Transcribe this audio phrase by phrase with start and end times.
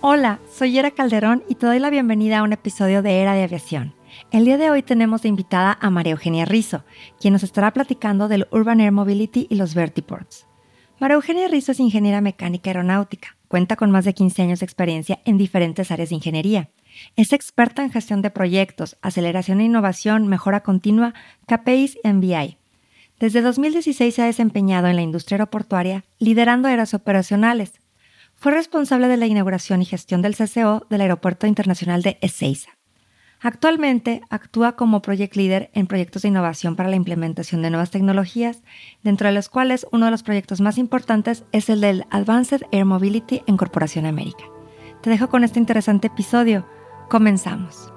[0.00, 3.42] Hola, soy Era Calderón y te doy la bienvenida a un episodio de Era de
[3.42, 3.94] Aviación.
[4.30, 6.84] El día de hoy tenemos de invitada a María Eugenia Rizo,
[7.20, 10.46] quien nos estará platicando del Urban Air Mobility y los vertiports.
[11.00, 13.36] María Eugenia Rizo es ingeniera mecánica aeronáutica.
[13.48, 16.70] Cuenta con más de 15 años de experiencia en diferentes áreas de ingeniería.
[17.16, 21.12] Es experta en gestión de proyectos, aceleración e innovación, mejora continua,
[21.48, 22.56] KPIs y MBI.
[23.18, 27.72] Desde 2016 se ha desempeñado en la industria aeroportuaria, liderando áreas operacionales,
[28.38, 32.70] fue responsable de la inauguración y gestión del CCO del Aeropuerto Internacional de Ezeiza.
[33.40, 38.62] Actualmente actúa como Project Leader en proyectos de innovación para la implementación de nuevas tecnologías,
[39.02, 42.84] dentro de los cuales uno de los proyectos más importantes es el del Advanced Air
[42.84, 44.44] Mobility en Corporación América.
[45.02, 46.66] Te dejo con este interesante episodio.
[47.08, 47.92] Comenzamos.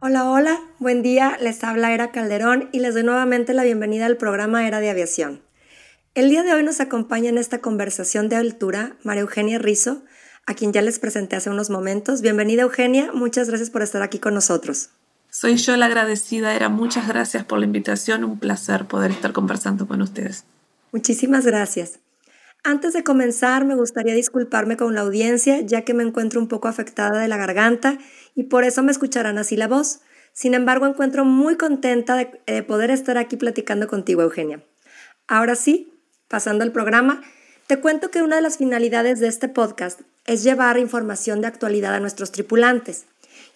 [0.00, 4.16] Hola, hola, buen día, les habla Era Calderón y les doy nuevamente la bienvenida al
[4.16, 5.49] programa Era de Aviación.
[6.16, 10.02] El día de hoy nos acompaña en esta conversación de altura María Eugenia Rizo,
[10.44, 12.20] a quien ya les presenté hace unos momentos.
[12.20, 14.90] Bienvenida Eugenia, muchas gracias por estar aquí con nosotros.
[15.30, 19.86] Soy yo la agradecida, era muchas gracias por la invitación, un placer poder estar conversando
[19.86, 20.46] con ustedes.
[20.90, 22.00] Muchísimas gracias.
[22.64, 26.66] Antes de comenzar, me gustaría disculparme con la audiencia, ya que me encuentro un poco
[26.66, 27.98] afectada de la garganta
[28.34, 30.00] y por eso me escucharán así la voz.
[30.32, 34.64] Sin embargo, encuentro muy contenta de, de poder estar aquí platicando contigo, Eugenia.
[35.28, 35.89] Ahora sí,
[36.30, 37.22] Pasando al programa,
[37.66, 41.92] te cuento que una de las finalidades de este podcast es llevar información de actualidad
[41.92, 43.06] a nuestros tripulantes.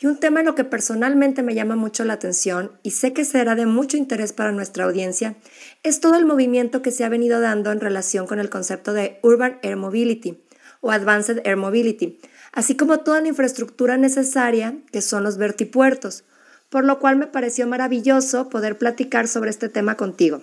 [0.00, 3.24] Y un tema en lo que personalmente me llama mucho la atención y sé que
[3.24, 5.36] será de mucho interés para nuestra audiencia
[5.84, 9.20] es todo el movimiento que se ha venido dando en relación con el concepto de
[9.22, 10.42] Urban Air Mobility
[10.80, 12.18] o Advanced Air Mobility,
[12.50, 16.24] así como toda la infraestructura necesaria que son los vertipuertos,
[16.70, 20.42] por lo cual me pareció maravilloso poder platicar sobre este tema contigo.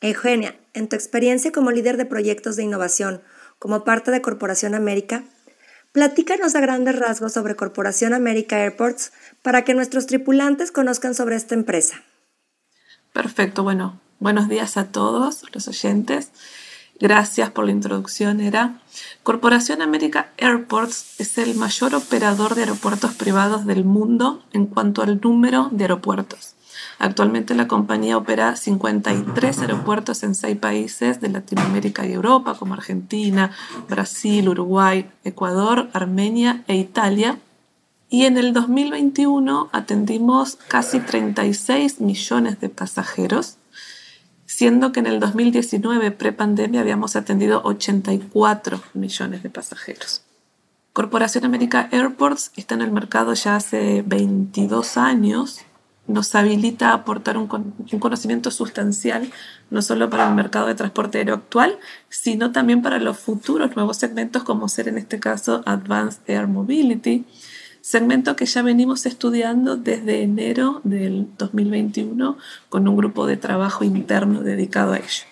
[0.00, 3.22] Eugenia, en tu experiencia como líder de proyectos de innovación
[3.58, 5.24] como parte de Corporación América,
[5.92, 11.54] platícanos a grandes rasgos sobre Corporación América Airports para que nuestros tripulantes conozcan sobre esta
[11.54, 12.02] empresa.
[13.12, 16.30] Perfecto, bueno, buenos días a todos los oyentes.
[17.00, 18.40] Gracias por la introducción.
[18.40, 18.82] Era
[19.22, 25.20] Corporación América Airports es el mayor operador de aeropuertos privados del mundo en cuanto al
[25.20, 26.54] número de aeropuertos.
[27.00, 33.52] Actualmente la compañía opera 53 aeropuertos en seis países de Latinoamérica y Europa, como Argentina,
[33.88, 37.38] Brasil, Uruguay, Ecuador, Armenia e Italia.
[38.10, 43.56] Y en el 2021 atendimos casi 36 millones de pasajeros,
[44.44, 50.20] siendo que en el 2019, prepandemia, habíamos atendido 84 millones de pasajeros.
[50.92, 55.64] Corporación América Airports está en el mercado ya hace 22 años
[56.12, 59.30] nos habilita a aportar un, conocimiento sustancial
[59.70, 61.78] no solo para el mercado de transporte aéreo actual,
[62.08, 67.24] sino también para los futuros nuevos segmentos como ser en este caso Advanced Air Mobility,
[67.80, 72.36] segmento que ya venimos estudiando desde enero del 2021
[72.68, 75.24] con un grupo de trabajo interno dedicado a ello.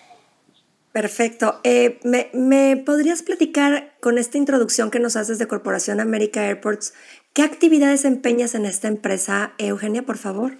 [0.91, 1.59] Perfecto.
[1.63, 6.93] Eh, ¿me, ¿me, podrías platicar con esta introducción que nos haces de Corporación América Airports?
[7.33, 10.57] ¿Qué actividades empeñas en esta empresa, Eugenia, por favor?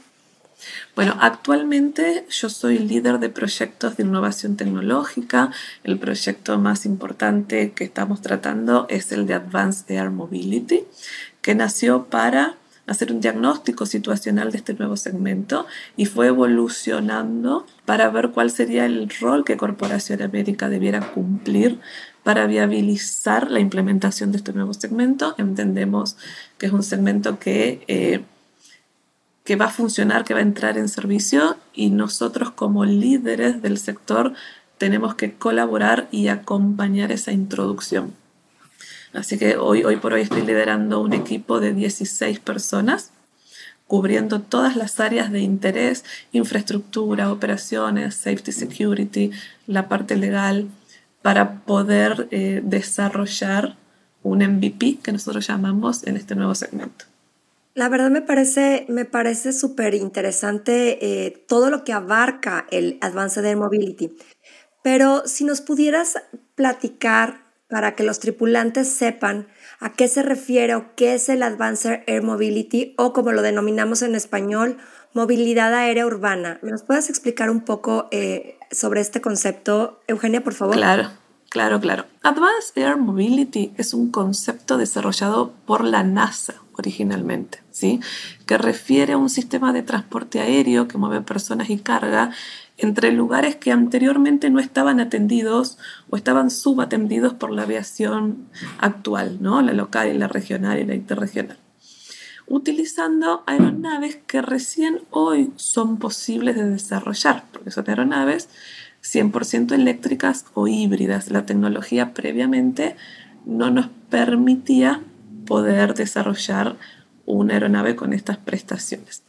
[0.96, 5.52] Bueno, actualmente yo soy líder de proyectos de innovación tecnológica.
[5.84, 10.84] El proyecto más importante que estamos tratando es el de Advanced Air Mobility,
[11.42, 12.56] que nació para
[12.90, 18.86] hacer un diagnóstico situacional de este nuevo segmento y fue evolucionando para ver cuál sería
[18.86, 21.80] el rol que Corporación América debiera cumplir
[22.24, 25.36] para viabilizar la implementación de este nuevo segmento.
[25.38, 26.18] Entendemos
[26.58, 28.24] que es un segmento que eh,
[29.50, 33.80] que va a funcionar, que va a entrar en servicio y nosotros como líderes del
[33.80, 34.34] sector
[34.78, 38.14] tenemos que colaborar y acompañar esa introducción.
[39.12, 43.10] Así que hoy, hoy por hoy estoy liderando un equipo de 16 personas
[43.88, 49.32] cubriendo todas las áreas de interés, infraestructura, operaciones, safety, security,
[49.66, 50.68] la parte legal,
[51.24, 53.78] para poder eh, desarrollar
[54.22, 57.06] un MVP que nosotros llamamos en este nuevo segmento.
[57.80, 63.46] La verdad me parece, me parece súper interesante eh, todo lo que abarca el Advanced
[63.46, 64.12] Air Mobility.
[64.84, 66.18] Pero si nos pudieras
[66.56, 69.48] platicar para que los tripulantes sepan
[69.80, 74.02] a qué se refiere o qué es el Advanced Air Mobility o como lo denominamos
[74.02, 74.76] en español,
[75.14, 76.60] movilidad aérea urbana.
[76.62, 80.76] ¿Me nos puedes explicar un poco eh, sobre este concepto, Eugenia, por favor?
[80.76, 81.12] Claro.
[81.50, 82.06] Claro, claro.
[82.24, 88.00] Advanced Air Mobility es un concepto desarrollado por la NASA originalmente, ¿sí?
[88.46, 92.32] que refiere a un sistema de transporte aéreo que mueve personas y carga
[92.78, 95.78] entre lugares que anteriormente no estaban atendidos
[96.10, 98.48] o estaban subatendidos por la aviación
[98.80, 99.62] actual, ¿no?
[99.62, 101.58] la local y la regional y la interregional
[102.50, 108.50] utilizando aeronaves que recién hoy son posibles de desarrollar, porque son aeronaves
[109.04, 111.30] 100% eléctricas o híbridas.
[111.30, 112.96] La tecnología previamente
[113.46, 115.02] no nos permitía
[115.50, 116.76] poder desarrollar
[117.26, 119.24] una aeronave con estas prestaciones.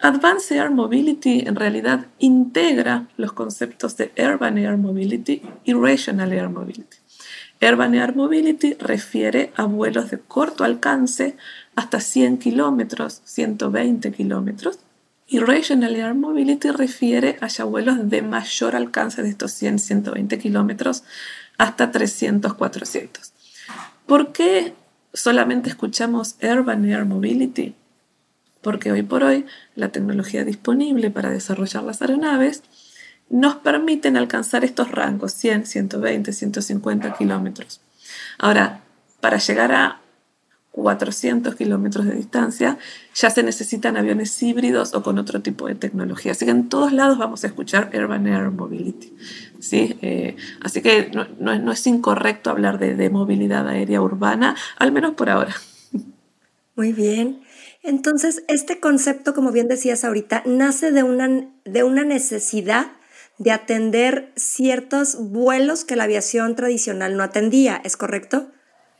[0.00, 6.48] Advanced Air Mobility en realidad integra los conceptos de Urban Air Mobility y Regional Air
[6.48, 6.96] Mobility.
[7.62, 11.36] Urban Air Mobility refiere a vuelos de corto alcance
[11.76, 14.80] hasta 100 kilómetros, 120 kilómetros,
[15.28, 21.04] y Regional Air Mobility refiere a vuelos de mayor alcance de estos 100, 120 kilómetros
[21.58, 23.32] hasta 300, 400.
[24.06, 24.74] ¿Por qué
[25.14, 27.74] solamente escuchamos Urban Air Mobility?
[28.60, 29.46] Porque hoy por hoy
[29.76, 32.62] la tecnología disponible para desarrollar las aeronaves
[33.30, 37.80] nos permiten alcanzar estos rangos 100, 120, 150 kilómetros.
[38.38, 38.82] Ahora,
[39.20, 40.00] para llegar a
[40.74, 42.78] 400 kilómetros de distancia,
[43.14, 46.32] ya se necesitan aviones híbridos o con otro tipo de tecnología.
[46.32, 49.14] Así que en todos lados vamos a escuchar Urban Air Mobility.
[49.60, 49.96] ¿sí?
[50.02, 55.30] Eh, así que no, es incorrecto hablar de, de movilidad aérea urbana, al menos por
[55.30, 55.54] ahora.
[56.74, 57.42] Muy bien.
[57.84, 62.88] Entonces, este concepto, como bien decías ahorita, nace de una, de una necesidad
[63.38, 68.50] de atender ciertos vuelos que la aviación tradicional no atendía, ¿es correcto?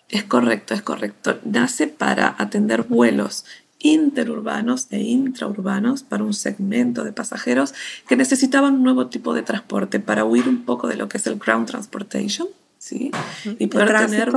[0.08, 1.40] Es correcto, es correcto.
[1.44, 3.44] Nace para atender vuelos
[3.78, 7.74] interurbanos e intraurbanos para un segmento de pasajeros
[8.08, 11.26] que necesitaban un nuevo tipo de transporte para huir un poco de lo que es
[11.26, 12.48] el ground transportation.
[12.78, 13.10] ¿sí?
[13.58, 14.32] Y poder ¿El tener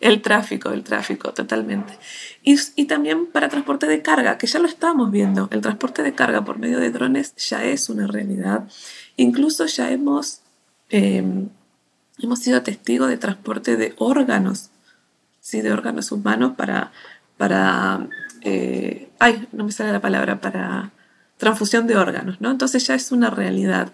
[0.00, 1.92] el tráfico, el tráfico, totalmente.
[2.42, 5.48] Y, y, también para transporte de carga, que ya lo estamos viendo.
[5.52, 8.68] El transporte de carga por medio de drones ya es una realidad.
[9.16, 10.40] Incluso ya hemos,
[10.90, 11.22] eh,
[12.20, 14.70] hemos sido testigos de transporte de órganos
[15.48, 15.62] ¿sí?
[15.62, 16.92] de órganos humanos para,
[17.38, 18.06] para
[18.42, 20.92] eh, ay, no me sale la palabra, para
[21.38, 22.50] transfusión de órganos, ¿no?
[22.50, 23.92] Entonces ya es una realidad.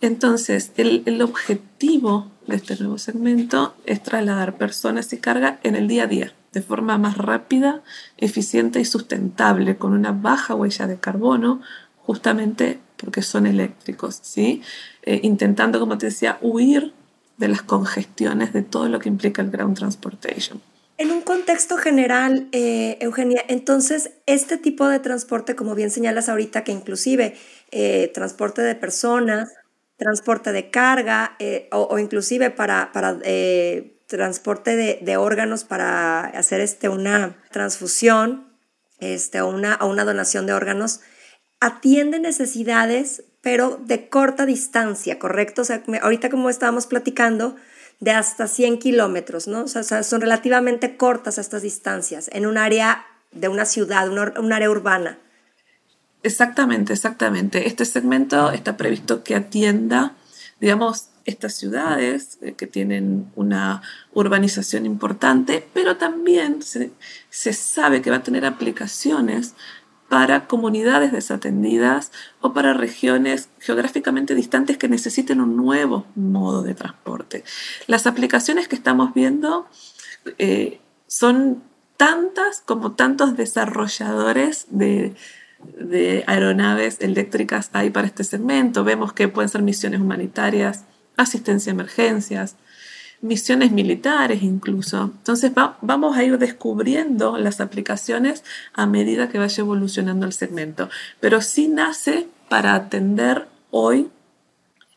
[0.00, 5.88] Entonces, el, el, objetivo de este nuevo segmento es trasladar personas y carga en el
[5.88, 7.82] día a día, de forma más rápida,
[8.18, 11.62] eficiente y sustentable, con una baja huella de carbono,
[11.96, 14.60] justamente porque son eléctricos, ¿sí?
[15.02, 16.92] Eh, intentando, como te decía, huir
[17.38, 20.60] de las congestiones de todo lo que implica el ground transportation.
[20.96, 26.62] En un contexto general, eh, Eugenia, entonces este tipo de transporte, como bien señalas ahorita,
[26.62, 27.34] que inclusive
[27.72, 29.52] eh, transporte de personas,
[29.96, 33.18] transporte de carga eh, o, inclusive para, para
[34.06, 38.46] transporte de, órganos para hacer este, una transfusión
[39.00, 41.00] este, o, una, o una donación de órganos,
[41.58, 45.62] atiende necesidades, pero de corta distancia, ¿correcto?
[45.62, 47.56] O sea, ahorita como estábamos platicando,
[48.00, 49.64] de hasta 100 kilómetros, ¿no?
[49.64, 54.70] O sea, son relativamente cortas estas distancias en un área de una ciudad, un área
[54.70, 55.18] urbana.
[56.22, 57.66] Exactamente, exactamente.
[57.66, 60.14] Este segmento está previsto que atienda,
[60.60, 66.92] digamos, estas ciudades eh, que tienen una urbanización importante, pero también se,
[67.30, 69.54] se, sabe que va a tener aplicaciones
[70.08, 77.44] para comunidades desatendidas o para regiones geográficamente distantes que necesiten un nuevo modo de transporte.
[77.86, 79.66] Las aplicaciones que estamos viendo
[80.38, 81.62] eh, son
[81.96, 85.14] tantas como tantos desarrolladores de,
[85.78, 88.84] de aeronaves eléctricas hay para este segmento.
[88.84, 90.84] Vemos que pueden ser misiones humanitarias,
[91.16, 92.56] asistencia a emergencias,
[93.24, 95.04] misiones militares incluso.
[95.04, 95.50] Entonces
[95.80, 100.90] vamos a ir descubriendo las aplicaciones a medida que vaya evolucionando el segmento.
[101.20, 104.10] Pero sí nace para atender hoy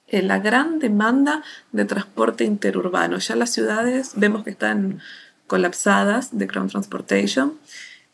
[0.08, 1.42] eh, la gran demanda
[1.72, 3.18] de transporte interurbano.
[3.18, 5.00] Ya las ciudades vemos que están
[5.48, 7.58] colapsadas de ground transportation,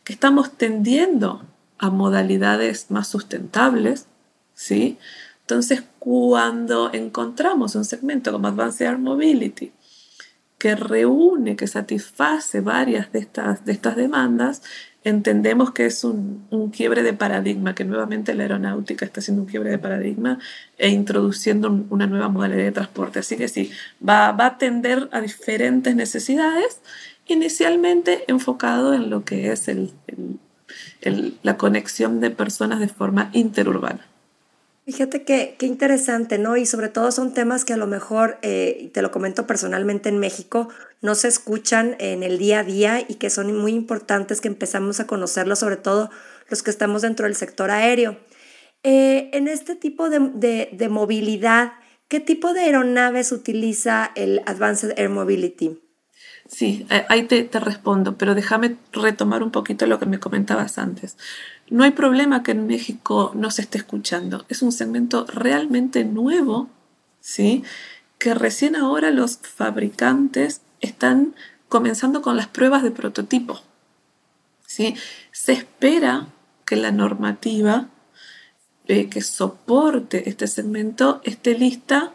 [0.04, 1.44] que estamos tendiendo
[1.78, 4.06] a modalidades más sustentables,
[4.54, 4.96] ¿sí?
[5.40, 9.72] Entonces, cuando encontramos un segmento como Advanced Air Mobility,
[10.64, 14.62] que reúne, que satisface varias de estas, de estas demandas,
[15.02, 19.68] entendemos que es un, quiebre de paradigma, que nuevamente la aeronáutica está haciendo un quiebre
[19.68, 20.38] de paradigma
[20.78, 23.18] e introduciendo una nueva modalidad de transporte.
[23.18, 26.80] Así que sí, va, va a atender a diferentes necesidades,
[27.26, 29.70] inicialmente enfocado en lo que es
[31.42, 34.13] la conexión de personas de forma interurbana.
[34.84, 36.58] Fíjate que qué interesante, ¿no?
[36.58, 40.18] Y sobre todo son temas que a lo mejor, eh, te lo comento personalmente en
[40.18, 40.68] México,
[41.00, 45.00] no se escuchan en el día a día y que son muy importantes que empezamos
[45.00, 46.10] a conocerlos, sobre todo
[46.50, 48.18] los que estamos dentro del sector aéreo.
[48.82, 51.72] Eh, en este tipo de, de, movilidad,
[52.08, 55.80] ¿qué tipo de aeronaves utiliza el Advanced Air Mobility?
[56.46, 61.16] Sí, ahí te, te, respondo, pero déjame retomar un poquito lo que me comentabas antes.
[61.70, 64.44] No hay problema que en México no se esté escuchando.
[64.48, 66.68] Es un segmento realmente nuevo,
[67.20, 67.64] ¿sí?
[68.18, 71.34] Que recién ahora los fabricantes están
[71.68, 73.60] comenzando con las pruebas de prototipo.
[74.66, 74.94] ¿sí?
[75.32, 76.28] Se espera
[76.64, 77.88] que la normativa
[78.86, 82.12] eh, que soporte este segmento esté lista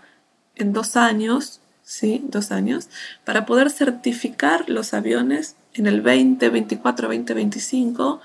[0.56, 2.22] en dos años, ¿sí?
[2.28, 2.88] Dos años,
[3.26, 8.22] para poder certificar los aviones en el 2024, 2025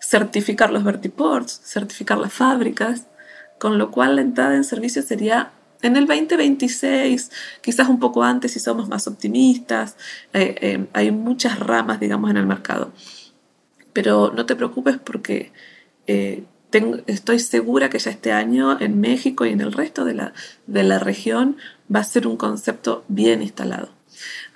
[0.00, 3.06] certificar los vertiports, certificar las fábricas,
[3.58, 8.52] con lo cual la entrada en servicio sería en el 2026, quizás un poco antes
[8.52, 9.96] si somos más optimistas.
[10.32, 12.92] Eh, eh, hay muchas ramas, digamos, en el mercado.
[13.92, 15.52] Pero no te preocupes porque
[16.06, 16.44] eh,
[17.06, 20.32] estoy segura que ya este año en México y en el resto de la,
[20.66, 21.56] de la región
[21.94, 23.90] va a ser un concepto bien instalado.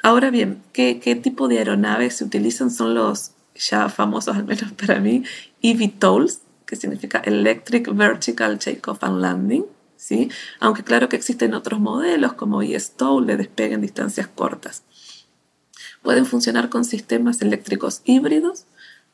[0.03, 2.71] Ahora bien, ¿qué, ¿qué tipo de aeronaves se utilizan?
[2.71, 5.25] Son los ya famosos al menos para mí,
[5.63, 10.31] eVTOLs, que significa Electric Vertical Takeoff and Landing, ¿sí?
[10.61, 14.85] aunque claro que existen otros modelos como eSTOL de despegue en distancias cortas.
[16.03, 18.67] Pueden funcionar con sistemas eléctricos híbridos,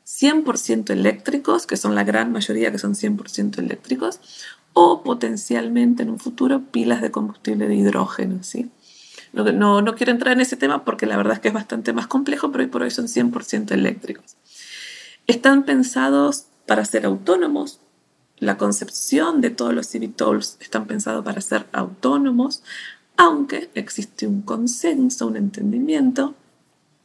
[0.06, 4.20] 100% eléctricos, que son la gran mayoría que son 100% eléctricos,
[4.78, 8.42] o potencialmente en un futuro pilas de combustible de hidrógeno.
[8.42, 8.70] ¿sí?
[9.32, 12.06] No, no, quiero entrar en ese tema porque la verdad es que es bastante más
[12.08, 14.36] complejo, pero hoy por hoy son 100% eléctricos.
[15.26, 17.80] Están pensados para ser autónomos.
[18.36, 22.62] La concepción de todos los eVTOLs están pensados para ser autónomos,
[23.16, 26.34] aunque existe un consenso, un entendimiento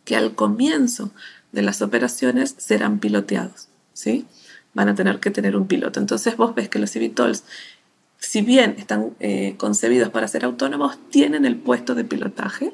[0.03, 1.11] que al comienzo
[1.53, 4.25] de las operaciones serán piloteados, ¿sí?
[4.73, 5.99] Van a tener que tener un piloto.
[5.99, 7.43] Entonces vos ves que los eVTOLs
[8.21, 12.71] si bien están eh, concebidos para ser autónomos, tienen el puesto de pilotaje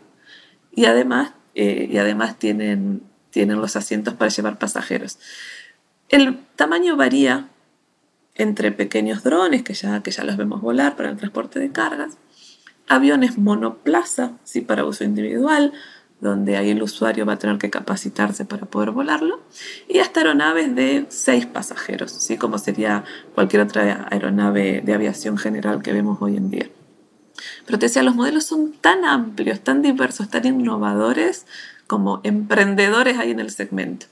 [0.75, 3.01] y además, eh, y además tienen,
[3.31, 5.17] tienen los asientos para llevar pasajeros.
[6.09, 7.47] El tamaño varía
[8.35, 12.17] entre pequeños drones, que ya, que ya los vemos volar para el transporte de cargas,
[12.87, 15.71] aviones monoplaza, sí, para uso individual,
[16.19, 19.39] donde ahí el usuario va a tener que capacitarse para poder volarlo,
[19.87, 22.37] y hasta aeronaves de seis pasajeros, ¿sí?
[22.37, 23.03] como sería
[23.35, 26.69] cualquier otra aeronave de aviación general que vemos hoy en día.
[27.65, 31.45] Pero te decía, los modelos son tan amplios, tan diversos, tan innovadores
[31.85, 34.07] como emprendedores hay en el segmento.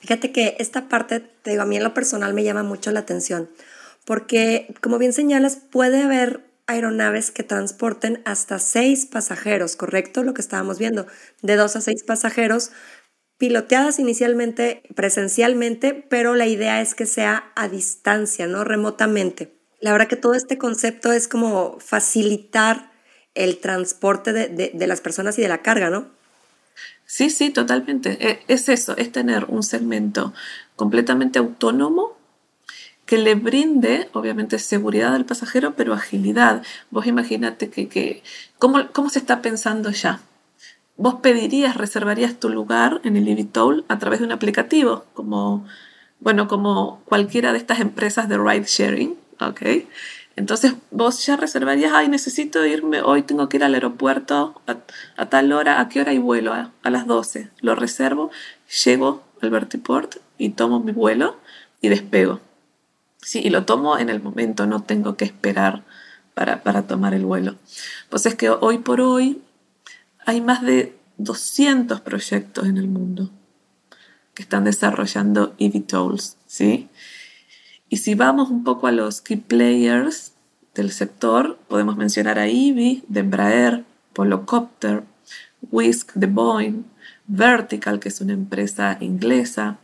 [0.00, 3.00] Fíjate que esta parte, te digo, a mí en lo personal me llama mucho la
[3.00, 3.48] atención,
[4.04, 10.22] porque como bien señalas, puede haber aeronaves que transporten hasta seis pasajeros, ¿correcto?
[10.22, 11.06] Lo que estábamos viendo,
[11.42, 12.72] de dos a seis pasajeros,
[13.38, 18.64] piloteadas inicialmente presencialmente, pero la idea es que sea a distancia, ¿no?
[18.64, 19.52] Remotamente.
[19.80, 22.90] La verdad que todo este concepto es como facilitar
[23.34, 26.16] el transporte de, de las personas y de la carga, ¿no?
[27.06, 28.16] Sí, sí, totalmente.
[28.20, 30.34] E, es eso, es tener un segmento
[30.74, 32.16] completamente autónomo
[33.06, 36.62] que le brinde, obviamente, seguridad al pasajero, pero agilidad.
[36.90, 38.22] Vos imagínate que, que
[38.58, 40.20] ¿cómo, ¿cómo, se está pensando ya?
[40.96, 45.64] Vos pedirías, reservarías tu lugar en el eVTOL a través de un aplicativo, como,
[46.20, 49.62] bueno, como cualquiera de estas empresas de ride sharing, ¿ok?
[50.34, 54.60] Entonces vos ya reservarías, ay, necesito irme, hoy tengo que ir al aeropuerto
[55.16, 56.52] a, tal hora, ¿a qué hora hay vuelo?
[56.52, 57.50] A, a las 12.
[57.60, 58.30] Lo reservo,
[58.84, 61.36] llego al vertiport y tomo mi vuelo
[61.80, 62.40] y despego.
[63.26, 65.82] Sí, y lo tomo en el momento, no tengo que esperar
[66.32, 67.56] para, tomar el vuelo.
[68.08, 69.42] Pues es que hoy por hoy
[70.24, 73.32] hay más de 200 proyectos en el mundo
[74.32, 76.88] que están desarrollando eVTOLs, ¿sí?
[77.88, 80.34] Y si vamos un poco a los key players
[80.76, 85.02] del sector, podemos mencionar a Eevee de Embraer, Polocopter,
[85.72, 86.84] Whisk de Boeing,
[87.26, 89.78] Vertical, que es una empresa inglesa,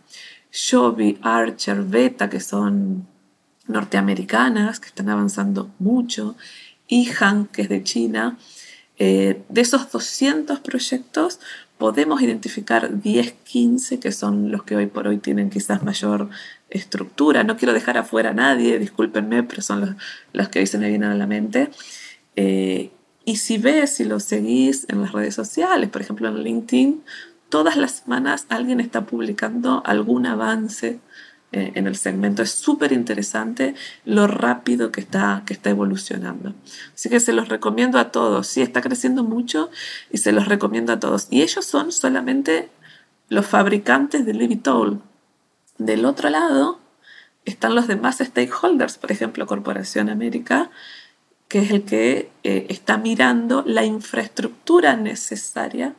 [0.52, 3.10] Joby, Archer, Beta, que son
[3.66, 6.36] norteamericanas que están avanzando mucho,
[6.88, 8.38] y Han, que es de China.
[8.98, 11.40] Eh, de esos 200 proyectos,
[11.78, 16.28] podemos identificar 10, 15 que son los que hoy por hoy tienen quizás mayor
[16.70, 17.44] estructura.
[17.44, 19.96] No quiero dejar afuera a nadie, discúlpenme, pero son
[20.32, 21.70] los, que hoy se me vienen a la mente.
[22.36, 22.92] Eh,
[23.24, 27.02] y si ves, si lo seguís en las redes sociales, por ejemplo en LinkedIn,
[27.48, 31.00] todas las semanas alguien está publicando algún avance
[31.52, 32.42] eh, en el segmento.
[32.42, 33.74] Es súper interesante
[34.06, 36.54] lo rápido que está, que está evolucionando.
[36.94, 38.46] Así que se los recomiendo a todos.
[38.46, 39.70] Sí, está creciendo mucho
[40.10, 41.28] y se los recomiendo a todos.
[41.30, 42.70] Y ellos son solamente
[43.28, 45.02] los fabricantes de Livitoll.
[45.76, 46.80] Del otro lado
[47.44, 50.70] están los demás stakeholders, por ejemplo, Corporación América,
[51.48, 55.94] que es el que eh, está mirando la infraestructura necesaria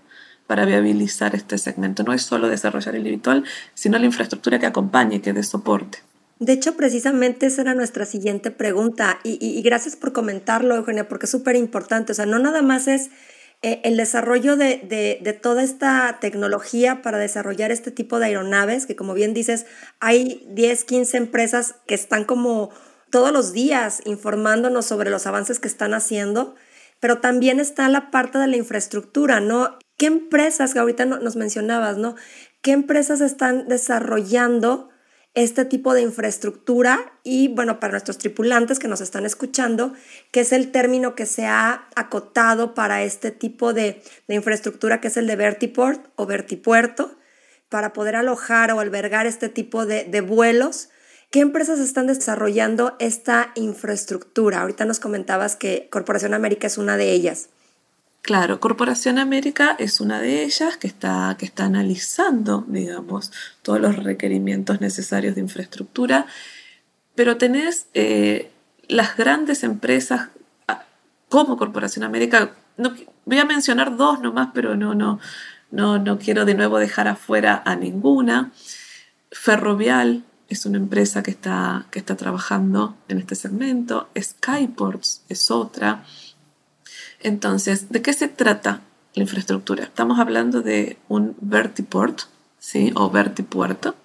[0.48, 2.04] para viabilizar este segmento.
[2.04, 6.00] No es solo desarrollar el habitual, sino la infraestructura que acompañe, que dé soporte.
[6.40, 11.32] De hecho, precisamente esa era nuestra siguiente pregunta y, gracias por comentarlo, Eugenia, porque es
[11.32, 12.12] súper importante.
[12.12, 13.12] O sea, no nada más es
[13.62, 18.96] eh, el desarrollo de, de, toda esta tecnología para desarrollar este tipo de aeronaves, que
[18.96, 19.66] como bien dices,
[20.02, 22.72] hay 10, 15 empresas que están como
[23.10, 26.56] todos los días informándonos sobre los avances que están haciendo,
[27.00, 29.78] pero también está la parte de la infraestructura, ¿no?
[29.98, 32.16] ¿Qué empresas, que ahorita nos mencionabas, ¿no?
[32.62, 34.90] ¿Qué empresas están desarrollando
[35.34, 37.20] este tipo de infraestructura?
[37.24, 39.94] Y bueno, para nuestros tripulantes que nos están escuchando,
[40.32, 45.18] ¿qué es el término que se ha acotado para este tipo de, infraestructura, que es
[45.18, 47.18] el de vertiport o vertipuerto,
[47.70, 50.90] para poder alojar o albergar este tipo de, de vuelos?
[51.30, 54.62] ¿Qué empresas están desarrollando esta infraestructura?
[54.62, 57.50] Ahorita nos comentabas que Corporación América es una de ellas.
[58.24, 64.02] Claro, Corporación América es una de ellas que está, que está analizando, digamos, todos los
[64.02, 66.26] requerimientos necesarios de infraestructura,
[67.16, 68.50] pero tenés eh,
[68.88, 70.30] las grandes empresas
[70.70, 70.86] ah,
[71.28, 72.94] como Corporación América, no,
[73.26, 75.20] voy a mencionar dos nomás, pero no, no,
[75.70, 78.54] no, no quiero de nuevo dejar afuera a ninguna.
[79.34, 86.06] Ferrovial es una empresa que está, que está trabajando en este segmento, Skyports es otra,
[87.24, 88.82] entonces, ¿de qué se trata
[89.16, 89.84] la infraestructura?
[89.84, 92.22] Estamos hablando de un vertiport,
[92.60, 92.92] ¿sí?
[92.96, 93.96] O vertipuerto,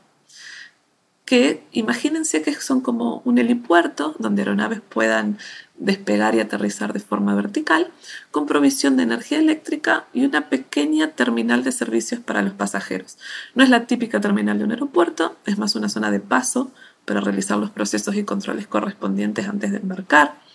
[1.24, 5.36] que imagínense que son como un helipuerto donde aeronaves puedan
[5.76, 7.90] despegar y aterrizar de forma vertical,
[8.30, 13.18] con provisión de energía eléctrica y una pequeña terminal de servicios para los pasajeros.
[13.54, 16.72] No es la típica terminal de un aeropuerto, es más una zona de paso
[17.04, 20.47] para realizar los procesos y controles correspondientes antes de embarcar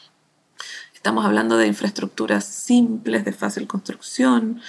[1.04, 4.62] Estamos hablando de infraestructuras simples, de fácil construcción,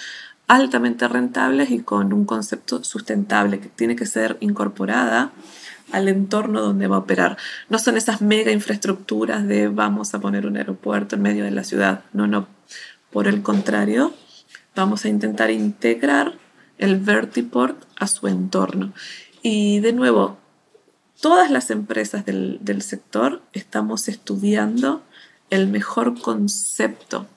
[0.47, 5.31] altamente rentables y con un concepto sustentable que tiene que ser incorporada
[5.93, 7.37] al entorno donde va a operar.
[7.69, 11.63] No son esas mega infraestructuras de vamos a poner un aeropuerto en medio de la
[11.63, 12.03] ciudad.
[12.11, 12.49] No, no.
[13.11, 14.13] Por el contrario,
[14.75, 16.33] vamos a intentar integrar
[16.77, 18.91] el vertiport a su entorno.
[19.41, 20.37] Y de nuevo,
[21.21, 25.01] todas las empresas del, del sector estamos estudiando
[25.49, 27.27] el mejor concepto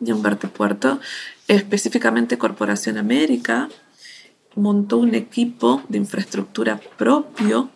[0.00, 1.00] de un vertipuerto,
[1.48, 3.68] específicamente Corporación América,
[4.54, 7.70] montó un equipo de infraestructura propio.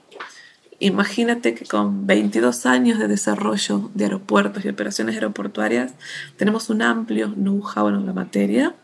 [0.79, 5.93] Imagínate que con 22 años de desarrollo de aeropuertos y operaciones aeroportuarias
[6.37, 8.75] tenemos un amplio know-how en la materia.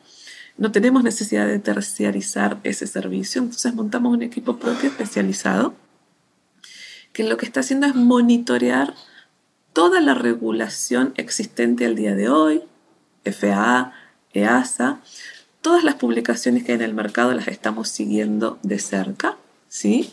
[0.57, 5.75] No tenemos necesidad de terciarizar ese servicio, entonces montamos un equipo propio especializado
[7.13, 8.95] que lo que está haciendo es monitorear
[9.73, 12.63] toda la regulación existente al día de hoy,
[13.25, 13.93] FAA,
[14.33, 15.01] EASA,
[15.61, 19.37] todas las publicaciones que hay en el mercado las estamos siguiendo de cerca,
[19.69, 20.11] ¿sí?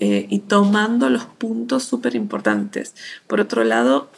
[0.00, 2.94] Eh, y tomando los puntos súper importantes.
[3.26, 4.10] Por otro lado,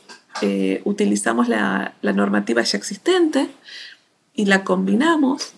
[0.43, 3.51] eh, utilizamos la, la normativa ya existente
[4.35, 5.53] y la combinamos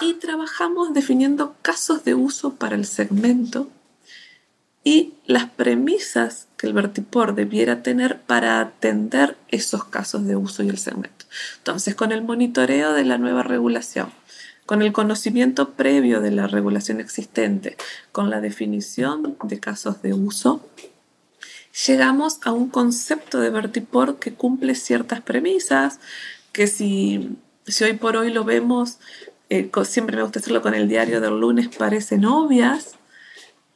[0.00, 3.68] y trabajamos definiendo casos de uso para el segmento
[4.84, 10.68] y las premisas que el vertiport debiera tener para atender esos casos de uso y
[10.68, 11.24] el segmento.
[11.56, 14.12] Entonces, con el monitoreo de la nueva regulación,
[14.66, 17.78] con el conocimiento previo de la regulación existente,
[18.12, 20.68] con la definición de casos de uso,
[21.86, 25.98] llegamos a un concepto de vertiport que cumple ciertas premisas,
[26.52, 28.98] que si, si hoy por hoy lo vemos,
[29.48, 32.98] eh, siempre me gusta hacerlo con el diario del lunes, parecen obvias,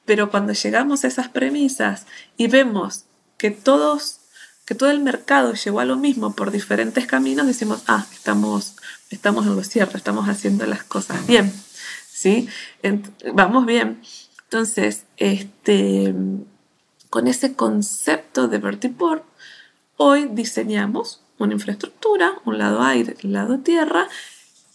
[0.04, 3.04] pero cuando llegamos a esas premisas y vemos
[3.38, 4.20] que todos
[4.64, 8.76] que todo el mercado llegó a lo mismo por diferentes caminos, decimos, ah, estamos,
[9.10, 11.52] estamos en lo cierto, estamos haciendo las cosas bien,
[12.10, 12.48] ¿sí?
[13.34, 14.00] vamos bien.
[14.44, 16.14] Entonces, este,
[17.10, 19.24] con ese concepto de vertiport,
[19.96, 24.08] hoy diseñamos una infraestructura, un lado aire, un lado tierra,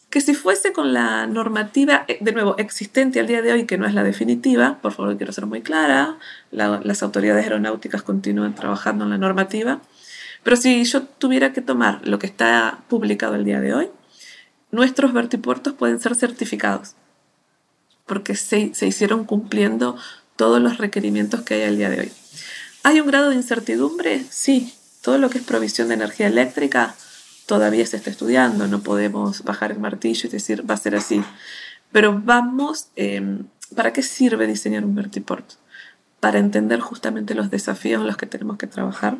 [0.10, 3.78] que si fuese con la normativa, eh, de nuevo, existente al día de hoy, que
[3.78, 6.18] no es la definitiva, por favor quiero ser muy clara,
[6.52, 9.82] las autoridades aeronáuticas continúan trabajando en la normativa,
[10.44, 13.90] pero si yo tuviera que tomar lo que está publicado el día de hoy,
[14.72, 16.96] nuestros vertipuertos pueden ser certificados,
[18.06, 19.96] porque se, se hicieron cumpliendo
[20.36, 22.12] todos los requerimientos que hay al día de hoy.
[22.84, 24.24] ¿Hay un grado de incertidumbre?
[24.30, 24.74] Sí.
[25.02, 26.96] Todo lo que es provisión de energía eléctrica
[27.50, 31.24] todavía se está estudiando, no podemos bajar el martillo y decir va a ser así.
[31.92, 35.54] Pero vamos, em, ¿para qué sirve diseñar un vertiport?
[36.20, 39.18] Para entender justamente los desafíos en los que tenemos que trabajar,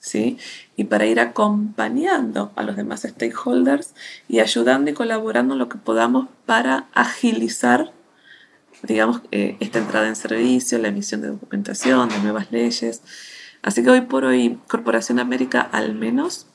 [0.00, 0.36] ¿sí?
[0.74, 3.94] Y para ir acompañando a los demás stakeholders
[4.26, 7.92] y ayudando y colaborando en lo que podamos para agilizar
[8.82, 13.02] digamos, eh, esta entrada en servicio, la emisión de documentación, de nuevas leyes.
[13.62, 16.46] Así que hoy por hoy Corporación América al menos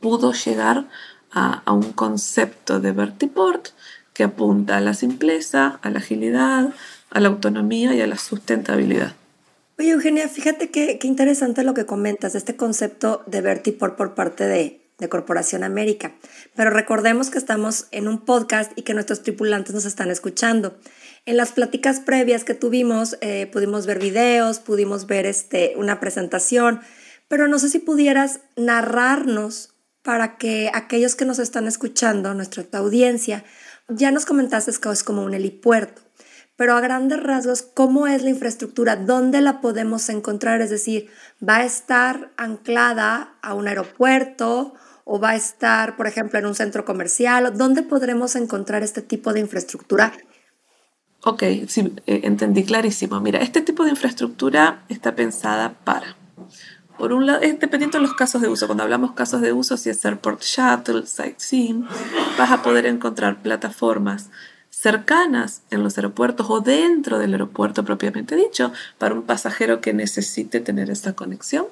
[0.00, 0.88] pudo llegar
[1.30, 3.68] a, a un concepto de Vertiport
[4.14, 6.74] que apunta a la simpleza, a la agilidad,
[7.10, 9.12] a la autonomía y a la sustentabilidad.
[9.78, 14.80] Oye, Eugenia, fíjate qué, interesante lo que comentas, este concepto de Vertiport por parte de,
[14.98, 16.14] de Corporación América.
[16.56, 20.76] Pero recordemos que estamos en un podcast y que nuestros tripulantes nos están escuchando.
[21.26, 26.80] En las pláticas previas que tuvimos, eh, pudimos ver videos, pudimos ver este, una presentación,
[27.28, 33.44] pero no sé si pudieras narrarnos para que aquellos que nos están escuchando, nuestra audiencia,
[33.88, 36.02] ya nos comentaste que es como un helipuerto,
[36.56, 38.96] pero a grandes rasgos, ¿cómo es la infraestructura?
[38.96, 40.60] ¿Dónde la podemos encontrar?
[40.60, 41.08] Es decir,
[41.46, 46.54] ¿va a estar anclada a un aeropuerto o va a estar, por ejemplo, en un
[46.54, 47.56] centro comercial?
[47.56, 50.12] ¿Dónde podremos encontrar este tipo de infraestructura
[51.24, 53.20] Ok, sí, eh, entendí clarísimo.
[53.20, 56.16] Mira, este tipo de infraestructura está pensada para,
[56.98, 58.66] por un lado, es dependiendo de los casos de uso.
[58.66, 61.86] Cuando hablamos casos de uso, si es Airport Shuttle, Sightseeing,
[62.36, 64.30] vas a poder encontrar plataformas
[64.70, 70.60] cercanas en los aeropuertos o dentro del aeropuerto propiamente dicho para un pasajero que necesite
[70.60, 71.66] tener esta conexión.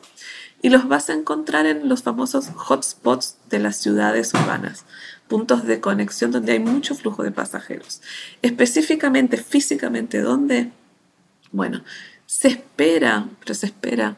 [0.62, 4.84] Y los vas a encontrar en los famosos hotspots de las ciudades urbanas
[5.28, 8.00] puntos de conexión donde hay mucho flujo de pasajeros.
[8.42, 10.70] Específicamente, físicamente, ¿dónde?
[11.52, 11.82] Bueno,
[12.26, 14.16] se espera, pero se espera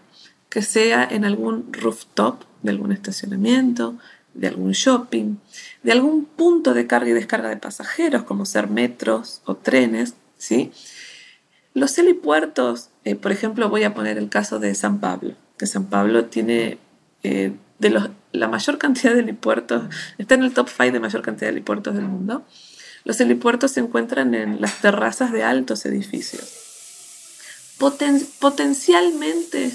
[0.48, 3.98] que sea en algún rooftop de algún estacionamiento,
[4.34, 5.36] de algún shopping,
[5.82, 10.72] de algún punto de carga y descarga de pasajeros, como ser metros o trenes, ¿sí?
[11.74, 15.86] Los helipuertos, eh, por ejemplo, voy a poner el caso de San Pablo, que San
[15.86, 16.78] Pablo tiene
[17.22, 19.84] eh, de los, la mayor cantidad de helipuertos,
[20.18, 22.44] está en el top 5 de mayor cantidad de helipuertos del mundo.
[23.04, 26.52] Los helipuertos se encuentran en las terrazas de altos edificios.
[27.78, 29.72] potencialmente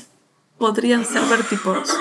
[0.57, 1.93] podrían ser vertiports,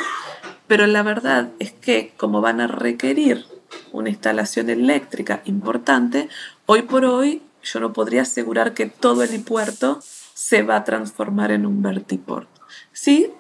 [0.66, 3.46] pero la verdad es que como van a requerir
[3.92, 6.28] una instalación eléctrica importante,
[6.66, 11.66] hoy por hoy yo no podría asegurar que todo helipuerto se va a transformar en
[11.66, 12.48] un vertiport.
[12.92, 13.30] Sí,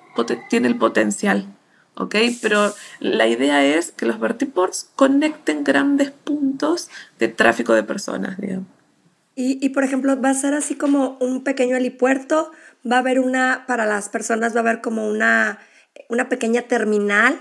[0.48, 1.46] tiene el potencial,
[1.96, 2.16] ¿ok?
[2.40, 8.81] Pero la idea es que los vertiports conecten grandes puntos de tráfico de personas, digamos.
[9.34, 12.52] Y, y, por ejemplo, va a ser así como un pequeño helipuerto,
[12.90, 15.58] va a haber una, para las personas va a haber como una,
[16.08, 17.38] una pequeña terminal.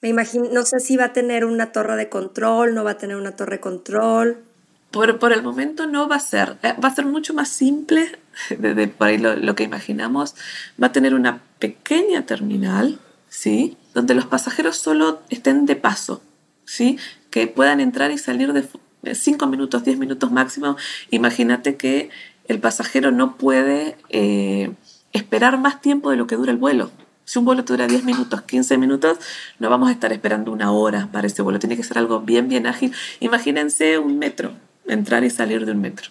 [0.00, 2.98] Me imagino, no sé si va a tener una torre de control, no va a
[2.98, 4.44] tener una torre de control.
[4.92, 8.18] Por, por el momento no va a ser, eh, va a ser mucho más simple,
[8.58, 10.34] de, por ahí lo, lo que imaginamos.
[10.80, 13.76] Va a tener una pequeña terminal, ¿sí?
[13.92, 16.22] Donde los pasajeros solo estén de paso,
[16.64, 16.98] ¿sí?
[17.30, 18.62] Que puedan entrar y salir de
[19.04, 20.76] 5 minutos, 10 minutos máximo.
[21.10, 22.10] Imagínate que
[22.46, 24.72] el pasajero no puede eh,
[25.12, 26.90] esperar más tiempo de lo que dura el vuelo.
[27.24, 29.18] Si un vuelo dura 10 minutos, 15 minutos,
[29.58, 31.58] no vamos a estar esperando una hora para ese vuelo.
[31.58, 32.94] Tiene que ser algo bien, bien ágil.
[33.20, 34.52] Imagínense un metro,
[34.86, 36.10] entrar y salir de un metro.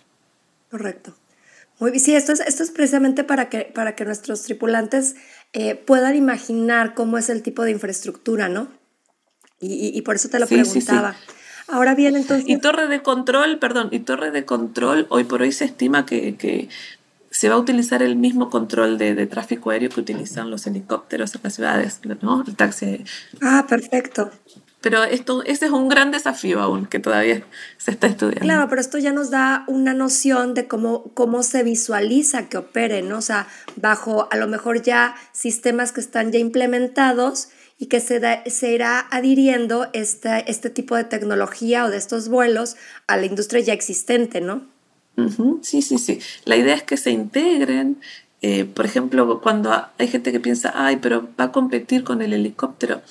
[0.69, 1.15] Correcto.
[1.79, 5.15] Muy bien, sí, esto es, esto es precisamente para que, para que nuestros tripulantes
[5.53, 8.67] eh, puedan imaginar cómo es el tipo de infraestructura, ¿no?
[9.59, 11.15] Y, por eso te lo preguntaba.
[11.67, 12.47] Ahora bien, entonces...
[12.47, 16.69] Y torre de control, perdón, y torre de control, hoy por hoy se estima que,
[17.29, 21.41] se va a utilizar el mismo control de, tráfico aéreo que utilizan los helicópteros en
[21.43, 22.43] las ciudades, ¿no?
[22.47, 23.03] El taxi.
[23.41, 24.31] Ah, perfecto.
[24.79, 27.43] Pero esto, ese es un gran desafío aún que todavía
[27.77, 28.45] se está estudiando.
[28.45, 33.01] Claro, pero esto ya nos da una noción de cómo, cómo se visualiza que opere,
[33.01, 33.17] ¿no?
[33.17, 37.49] O sea, bajo a lo mejor ya sistemas que están ya implementados
[37.79, 42.75] y que se, se irá adhiriendo este, este tipo de tecnología o de estos vuelos
[43.05, 44.65] a la industria ya existente, ¿no?
[45.63, 46.19] Sí, sí, sí.
[46.45, 47.97] La idea es que se integren.
[48.43, 52.33] Eh, por ejemplo, cuando hay gente que piensa, ay, pero va a competir con el
[52.33, 53.01] helicóptero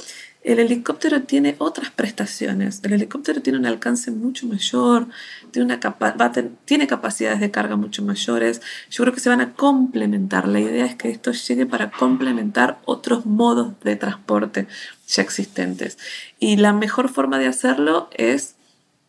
[0.46, 2.80] el helicóptero tiene otras prestaciones.
[2.84, 5.08] El helicóptero tiene un alcance mucho mayor,
[5.50, 8.62] tiene, capacidades de carga mucho mayores.
[8.88, 10.46] Yo creo que se van a complementar.
[10.46, 14.68] La idea es que esto llegue para complementar otros modos de transporte
[15.08, 15.98] ya existentes.
[16.38, 18.54] Y la mejor forma de hacerlo es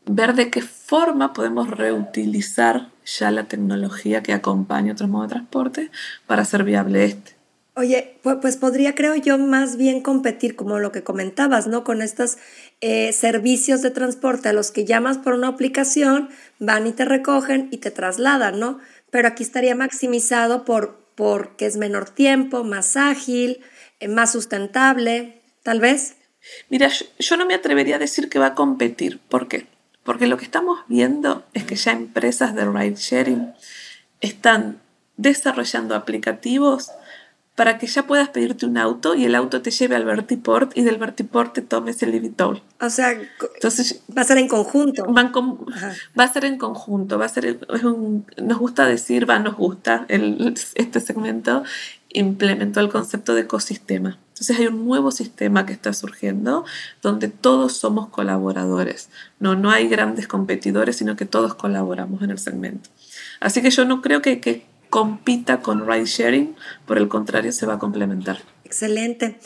[0.08, 5.92] ver de qué forma podemos reutilizar ya la tecnología que acompaña otros modos de transporte
[6.26, 7.37] para hacer viable este.
[7.78, 11.84] Oye, pues, podría, creo yo, más bien competir, como lo que comentabas, ¿no?
[11.84, 12.40] Con estos
[12.82, 17.68] eh, servicios de transporte a los que llamas por una aplicación, van y te recogen
[17.70, 18.80] y te trasladan, ¿no?
[19.12, 23.60] Pero aquí estaría maximizado por porque es menor tiempo, más ágil,
[24.00, 26.16] eh, más sustentable, tal vez.
[26.70, 29.20] Mira, yo no me atrevería a decir que va a competir.
[29.30, 29.68] ¿Por qué?
[30.04, 33.54] Porque lo que estamos viendo es que ya empresas de ride sharing
[34.20, 34.82] están
[35.16, 36.90] desarrollando aplicativos
[37.58, 40.84] para que ya puedas pedirte un auto y el auto te lleve al vertiport y
[40.84, 42.62] del vertiport te tomes el eVTOL.
[42.80, 43.20] O sea,
[43.56, 45.04] Entonces, va a ser en conjunto.
[45.12, 47.60] Van va a ser en conjunto, va a ser,
[48.38, 51.64] nos gusta decir, va, nos gusta, el, este segmento
[52.10, 54.20] implementó el concepto de ecosistema.
[54.34, 56.64] Entonces hay un nuevo sistema que está surgiendo
[57.02, 59.10] donde todos somos colaboradores.
[59.40, 62.92] No, no hay grandes competidores, sino que todos colaboramos en el segmento.
[63.40, 67.66] Así que yo no creo que, que compita con ride sharing, por el contrario, se
[67.66, 68.40] va a complementar.
[68.64, 69.40] Excelente.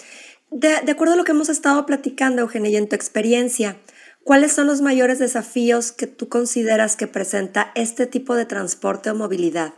[0.51, 3.77] De, acuerdo a lo que hemos estado platicando, Eugenia, y en tu experiencia,
[4.23, 9.15] ¿cuáles son los mayores desafíos que tú consideras que presenta este tipo de transporte o
[9.15, 9.73] movilidad?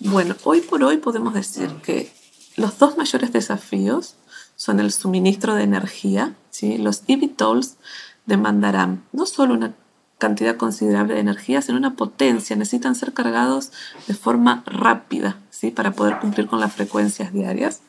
[0.00, 2.10] Bueno, hoy por hoy podemos decir que
[2.56, 4.16] los dos mayores desafíos
[4.56, 6.36] son el suministro de energía.
[6.50, 6.78] ¿sí?
[6.78, 7.76] Los eVTOLs
[8.26, 9.76] demandarán no solo una
[10.18, 12.56] cantidad considerable de energía, sino una potencia.
[12.56, 13.72] Necesitan ser cargados
[14.06, 15.70] de forma rápida ¿sí?
[15.70, 17.80] para poder cumplir con las frecuencias diarias.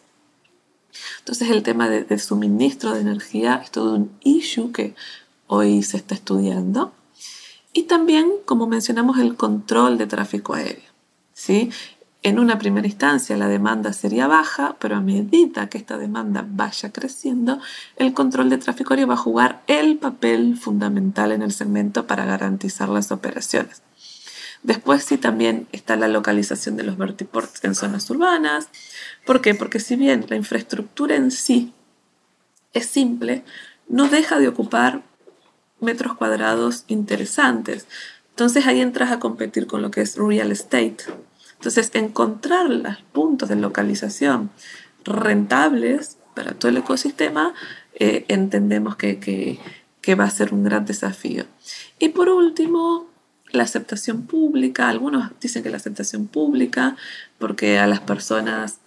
[1.19, 4.95] Entonces el tema de, suministro de energía es todo un issue que
[5.47, 6.93] hoy se está estudiando.
[7.73, 10.89] Y también, como mencionamos, el control de tráfico aéreo.
[11.33, 11.69] ¿sí?
[12.21, 16.91] En una primera instancia la demanda sería baja, pero a medida que esta demanda vaya
[16.91, 17.60] creciendo,
[17.95, 22.25] el control de tráfico aéreo va a jugar el papel fundamental en el segmento para
[22.25, 23.84] garantizar las operaciones.
[24.63, 28.67] Después sí también está la localización de los vertiports en zonas urbanas.
[29.25, 29.55] ¿Por qué?
[29.55, 31.73] Porque si bien la infraestructura en sí
[32.73, 33.45] es simple,
[33.88, 35.03] no deja de ocupar
[35.79, 37.88] metros cuadrados interesantes.
[38.32, 40.97] Entonces ahí entras a competir con lo que es real estate,
[41.60, 44.50] entonces, encontrar los puntos de localización
[45.04, 47.54] rentables para todo el ecosistema,
[47.95, 51.45] eh, entendemos que, que, va a ser un gran desafío.
[52.00, 53.10] Y por último,
[53.52, 54.88] la aceptación pública.
[54.88, 56.95] Algunos dicen que la aceptación pública,
[57.38, 58.80] porque a las personas,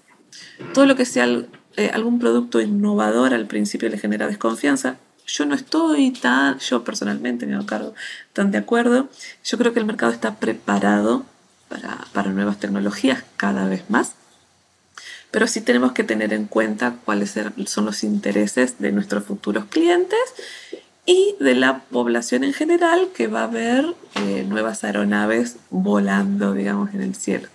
[0.72, 1.28] todo lo que sea
[1.76, 4.96] eh, algún producto innovador al principio le genera desconfianza.
[5.26, 7.94] Yo no estoy tan, yo personalmente me hago cargo,
[8.32, 9.10] tan de acuerdo.
[9.44, 11.26] Yo creo que el mercado está preparado
[12.12, 14.12] para, nuevas tecnologías cada vez más.
[15.30, 17.34] Pero sí tenemos que tener en cuenta cuáles
[17.66, 20.20] son los intereses de nuestros futuros clientes
[21.06, 26.94] y de la población en general que va a ver eh, nuevas aeronaves volando, digamos,
[26.94, 27.48] en el cielo.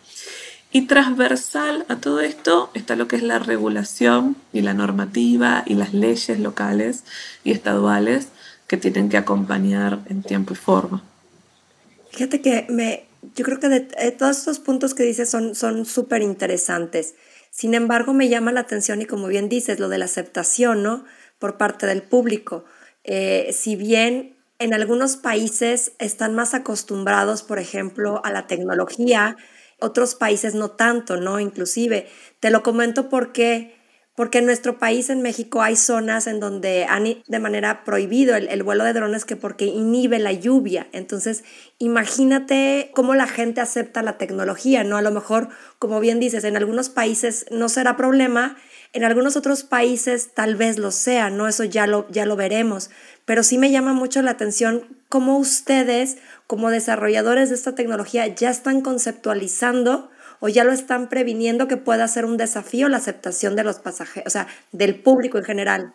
[0.71, 5.75] Y transversal a todo esto está lo que es la regulación y la normativa y
[5.75, 7.03] las leyes locales
[7.43, 8.29] y estaduales
[8.67, 11.03] que tienen que acompañar en tiempo y forma.
[12.11, 17.15] Fíjate que me, yo creo que de, todos estos puntos que dices son súper interesantes.
[17.57, 21.05] Sin embargo, me llama la atención y como bien dices, lo de la aceptación, ¿no?
[21.39, 22.65] Por parte del público.
[23.03, 29.37] Eh, si bien en algunos países están más acostumbrados, por ejemplo, a la tecnología,
[29.79, 31.39] otros países no tanto, ¿no?
[31.39, 32.07] Inclusive,
[32.39, 33.76] te lo comento porque
[34.17, 38.63] porque en nuestro país, en México, hay zonas en donde han de manera prohibido el,
[38.63, 40.87] vuelo de drones que porque inhibe la lluvia.
[40.91, 41.43] Entonces,
[41.77, 44.97] imagínate cómo la gente acepta la tecnología, ¿no?
[44.97, 48.57] A lo mejor, como bien dices, en algunos países no será problema,
[48.91, 51.47] en algunos otros países tal vez lo sea, ¿no?
[51.47, 52.89] Eso ya lo, ya lo veremos.
[53.25, 58.49] Pero sí me llama mucho la atención cómo ustedes, como desarrolladores de esta tecnología, ya
[58.49, 63.63] están conceptualizando o ya lo están previniendo que pueda ser un desafío la aceptación de
[63.63, 65.93] los pasajeros, o sea, del público en general?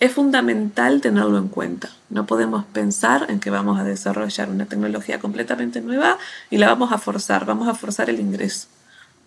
[0.00, 1.90] Es fundamental tenerlo en cuenta.
[2.08, 6.90] No podemos pensar en que vamos a desarrollar una tecnología completamente nueva y la vamos
[6.90, 8.68] a forzar, vamos a forzar el ingreso.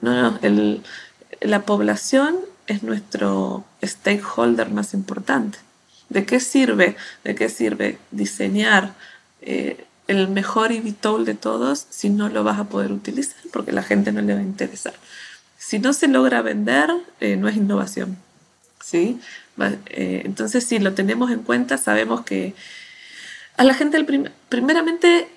[0.01, 0.39] No,
[1.41, 5.59] la población es nuestro stakeholder más importante.
[6.09, 6.95] ¿De qué sirve?
[7.23, 8.93] ¿De qué sirve diseñar
[9.41, 13.83] eh, el mejor eVTOL de todos si no lo vas a poder utilizar porque la
[13.83, 14.93] gente no le va a interesar.
[15.57, 16.89] Si no se logra vender,
[17.19, 18.17] eh, no es innovación.
[18.83, 19.19] ¿sí?
[19.59, 22.53] Eh, entonces, si lo tenemos en cuenta, sabemos que
[23.57, 24.03] a la gente
[24.49, 25.27] primeramente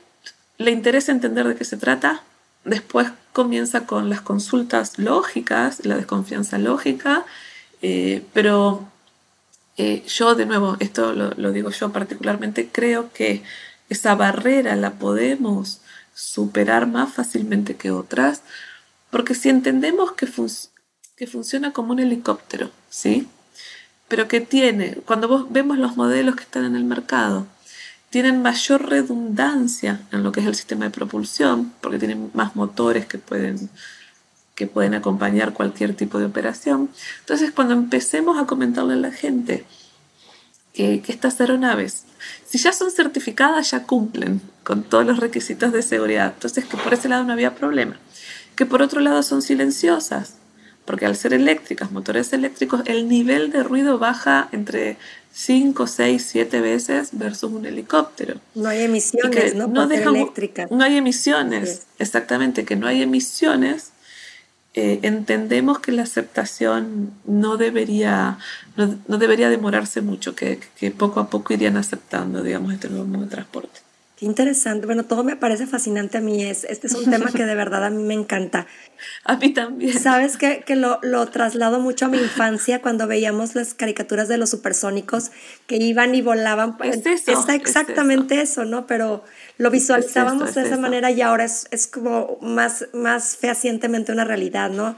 [0.58, 2.22] le interesa entender de qué se trata,
[2.64, 7.24] después comienza con las consultas lógicas, la desconfianza lógica,
[7.82, 8.88] eh, pero
[9.76, 13.42] eh, yo de nuevo, esto lo, digo yo particularmente, creo que
[13.88, 15.80] esa barrera la podemos
[16.14, 18.42] superar más fácilmente que otras,
[19.10, 20.26] porque si entendemos que,
[21.16, 23.28] que funciona como un helicóptero, ¿sí?
[24.08, 27.46] Pero que tiene, cuando vos vemos los modelos que están en el mercado,
[28.08, 33.04] tienen mayor redundancia en lo que es el sistema de propulsión, porque tienen más motores
[33.04, 33.68] que pueden,
[34.54, 36.88] que pueden acompañar cualquier tipo de operación.
[37.20, 39.66] Entonces, cuando empecemos a comentarle a la gente
[40.72, 42.05] que, que estas aeronaves,
[42.46, 46.94] si ya son certificadas, ya cumplen con todos los requisitos de seguridad, entonces que por
[46.94, 47.98] ese lado no había problema.
[48.54, 50.34] Que por otro lado son silenciosas,
[50.84, 54.96] porque al ser eléctricas, motores eléctricos, el nivel de ruido baja entre
[55.32, 58.40] 5, 6, 7 veces versus un helicóptero.
[58.54, 59.66] No hay emisiones, ¿no?
[59.66, 60.70] No, eléctricas.
[60.70, 63.90] no hay emisiones, exactamente, que no hay emisiones.
[64.78, 68.38] Eh, entendemos que la aceptación no debería,
[68.76, 73.24] no, debería demorarse mucho, que, que poco a poco irían aceptando, digamos, este nuevo modo
[73.24, 73.80] de transporte.
[74.16, 74.86] Qué interesante.
[74.86, 76.42] Bueno, todo me parece fascinante a mí.
[76.42, 78.66] Es, este es un tema que de verdad a mí me encanta.
[79.24, 79.98] A mí también.
[79.98, 84.38] Sabes que, que lo, lo, traslado mucho a mi infancia cuando veíamos las caricaturas de
[84.38, 85.32] los supersónicos
[85.66, 86.78] que iban y volaban.
[86.82, 88.64] Es eso, Está exactamente eso.
[88.64, 88.86] ¿no?
[88.86, 89.22] Pero
[89.58, 94.70] lo visualizábamos de esa manera y ahora es, es, como más, más fehacientemente una realidad,
[94.70, 94.96] ¿no?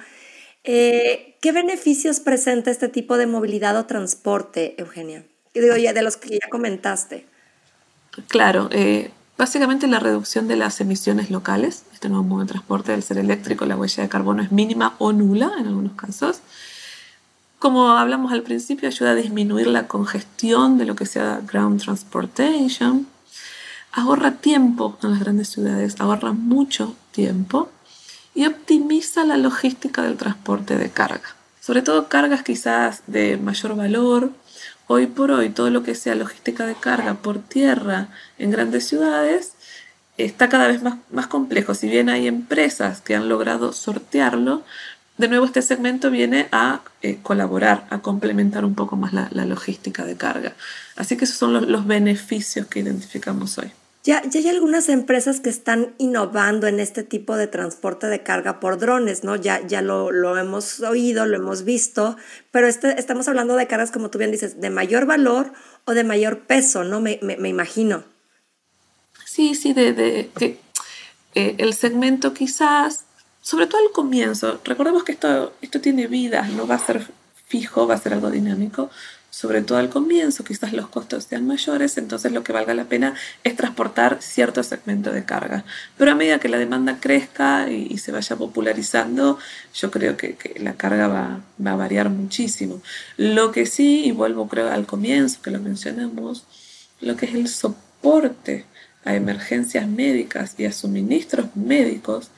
[0.64, 5.24] Eh, ¿Qué beneficios presenta este tipo de movilidad o transporte, Eugenia?
[5.54, 7.26] digo, ya de los que ya comentaste.
[8.28, 13.02] Claro, eh, básicamente la reducción de las emisiones locales, este nuevo modo de transporte del
[13.02, 16.40] ser eléctrico, la huella de carbono es mínima o nula en algunos casos.
[17.58, 23.08] Como hablamos al principio, ayuda a disminuir la congestión de lo que sea ground transportation.
[23.98, 27.68] Ahorra tiempo en las grandes ciudades, ahorra mucho tiempo
[28.32, 31.34] y optimiza la logística del transporte de carga.
[31.61, 34.30] Sobre todo cargas quizás de mayor valor
[34.90, 38.08] Hoy por hoy todo lo que sea logística de carga por tierra
[38.38, 39.52] en grandes ciudades
[40.16, 41.74] está cada vez más, más complejo.
[41.74, 44.62] Si bien hay empresas que han logrado sortearlo,
[45.18, 50.06] de nuevo este segmento viene a eh, colaborar, a complementar un poco más la, logística
[50.06, 50.54] de carga.
[50.96, 53.70] Así que esos son los, los beneficios que identificamos hoy.
[54.08, 58.78] Ya, hay algunas empresas que están innovando en este tipo de transporte de carga por
[58.78, 59.36] drones, ¿no?
[59.36, 62.16] Ya, ya lo, lo hemos oído, lo hemos visto,
[62.50, 65.52] pero este, estamos hablando de cargas, como tú bien dices, de mayor valor
[65.84, 67.02] o de mayor peso, ¿no?
[67.02, 68.02] Me, me, imagino.
[69.26, 70.30] Sí, sí, de, de,
[71.34, 73.04] eh, el segmento quizás,
[73.42, 77.06] sobre todo al comienzo, recordemos que esto, esto tiene vida, no va a ser
[77.44, 78.88] fijo, va a ser algo dinámico
[79.30, 83.14] sobre todo al comienzo, quizás los costos sean mayores, entonces lo que valga la pena
[83.44, 85.64] es transportar cierto segmento de carga.
[85.96, 89.38] Pero a medida que la demanda crezca y, se vaya popularizando,
[89.74, 92.80] yo creo que, la carga va, va, a variar muchísimo.
[93.16, 96.44] Lo que sí, y vuelvo creo al comienzo que lo mencionamos,
[97.00, 98.64] lo que es el soporte
[99.04, 102.30] a emergencias médicas y a suministros médicos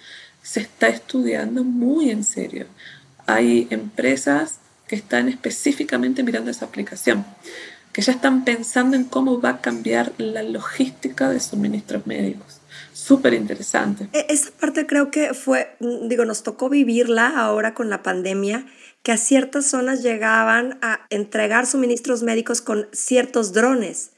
[0.42, 2.66] se está estudiando muy en serio.
[3.26, 4.59] Hay empresas
[4.90, 7.24] que están específicamente mirando esa aplicación,
[7.92, 12.60] que ya están pensando en cómo va a cambiar la logística de suministros médicos.
[12.92, 14.08] Súper interesante.
[14.12, 18.66] E, esa parte creo que fue, mm, digo, nos tocó vivirla ahora con la pandemia,
[19.04, 24.10] que a ciertas zonas llegaban a entregar suministros médicos con ciertos drones.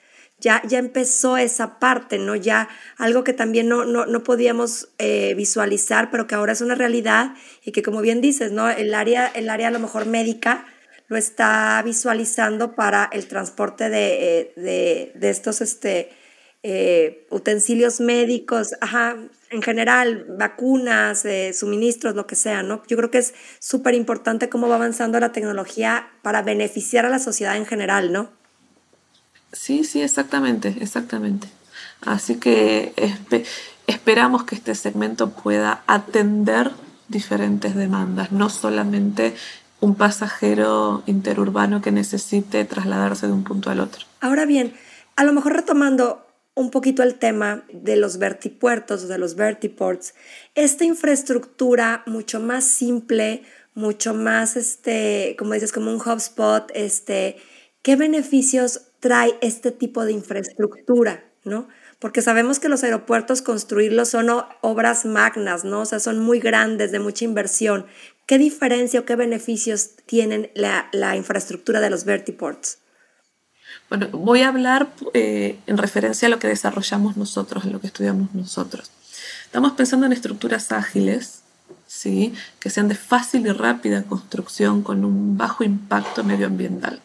[0.43, 2.35] Ya, ya empezó esa parte, ¿no?
[2.35, 6.75] Ya algo que también no, no, no podíamos eh, visualizar, pero que ahora es una
[6.75, 8.69] realidad y que como bien dices, ¿no?
[8.69, 10.67] El área, el área a lo mejor médica
[11.07, 16.11] lo está visualizando para el transporte de, eh, de, de estos este,
[16.65, 19.17] eh, utensilios médicos, ajá,
[19.51, 21.25] en general, vacunas,
[21.55, 22.83] suministros, lo que sea, ¿no?
[22.89, 27.19] Yo creo que es súper importante cómo va avanzando la tecnología para beneficiar a la
[27.21, 28.42] sociedad en general, ¿no?
[29.53, 31.49] Sí, sí, exactamente, exactamente.
[32.01, 32.95] Así que
[33.87, 36.73] esperamos que este segmento pueda atender
[37.09, 39.35] diferentes demandas, no solamente
[39.81, 44.07] un pasajero interurbano que necesite trasladarse de un punto al otro.
[44.21, 44.75] Ahora bien,
[45.17, 50.15] a lo mejor retomando un poquito el tema de los vertipuertos, de los vertiports,
[50.55, 53.43] esta infraestructura mucho más simple,
[53.75, 57.37] mucho más, este, como dices, como un hotspot, este,
[57.83, 61.67] ¿qué beneficios trae este tipo de infraestructura, ¿no?
[61.99, 64.29] Porque sabemos que los aeropuertos construirlos son
[64.61, 65.81] obras magnas, ¿no?
[65.81, 67.87] O sea, son muy grandes, de mucha inversión.
[68.27, 72.79] ¿Qué diferencia o qué beneficios tienen la, infraestructura de los vertiports?
[73.89, 77.89] Bueno, voy a hablar eh, en referencia a lo que desarrollamos nosotros, en lo que
[77.89, 78.93] estudiamos nosotros.
[79.45, 81.43] Estamos pensando en estructuras ágiles,
[81.89, 82.35] ¿sí?
[82.61, 87.03] que sean de fácil y rápida construcción con un bajo impacto medioambiental.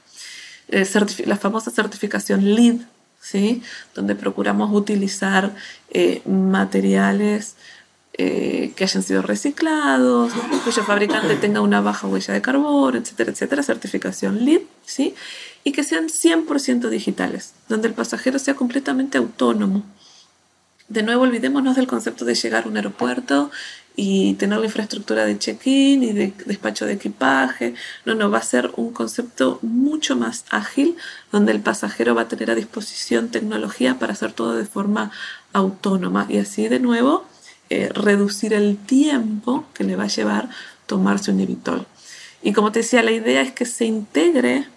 [0.70, 0.86] Eh,
[1.26, 2.82] la famosa certificación LEED,
[3.22, 3.62] ¿sí?
[3.96, 5.56] donde procuramos utilizar
[5.90, 7.56] eh, materiales
[8.18, 14.44] que hayan sido reciclados, cuyo fabricante tenga una baja huella de carbono, etcétera, etcétera, certificación
[14.44, 15.14] LEED, ¿sí?
[15.64, 19.84] y que sean 100% digitales, donde el pasajero sea completamente autónomo.
[20.90, 23.52] De nuevo, olvidémonos del concepto de llegar a un aeropuerto
[24.00, 27.74] y tener la infraestructura de check-in y de despacho de equipaje.
[28.06, 30.96] No, no, va a ser un concepto mucho más ágil,
[31.32, 35.12] donde el pasajero va a tener a disposición tecnología para hacer todo de forma
[35.52, 37.26] autónoma y así de nuevo
[37.72, 40.48] eh, reducir el tiempo que le va a llevar
[40.86, 41.88] tomarse un Evitol.
[42.44, 44.68] Y como te decía, la idea es que se integre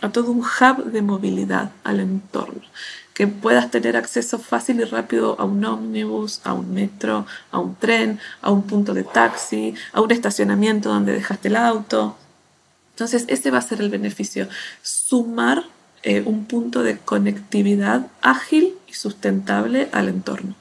[0.00, 2.62] a todo un hub de movilidad al entorno,
[3.20, 7.74] que puedas tener acceso fácil y rápido a un ómnibus, a un metro, a un
[7.74, 12.16] tren, a un punto de taxi, a un estacionamiento donde dejaste el auto.
[12.92, 14.48] Entonces, ese va a ser el beneficio,
[14.80, 15.64] sumar
[16.02, 20.54] eh, un punto de conectividad ágil y sustentable al entorno.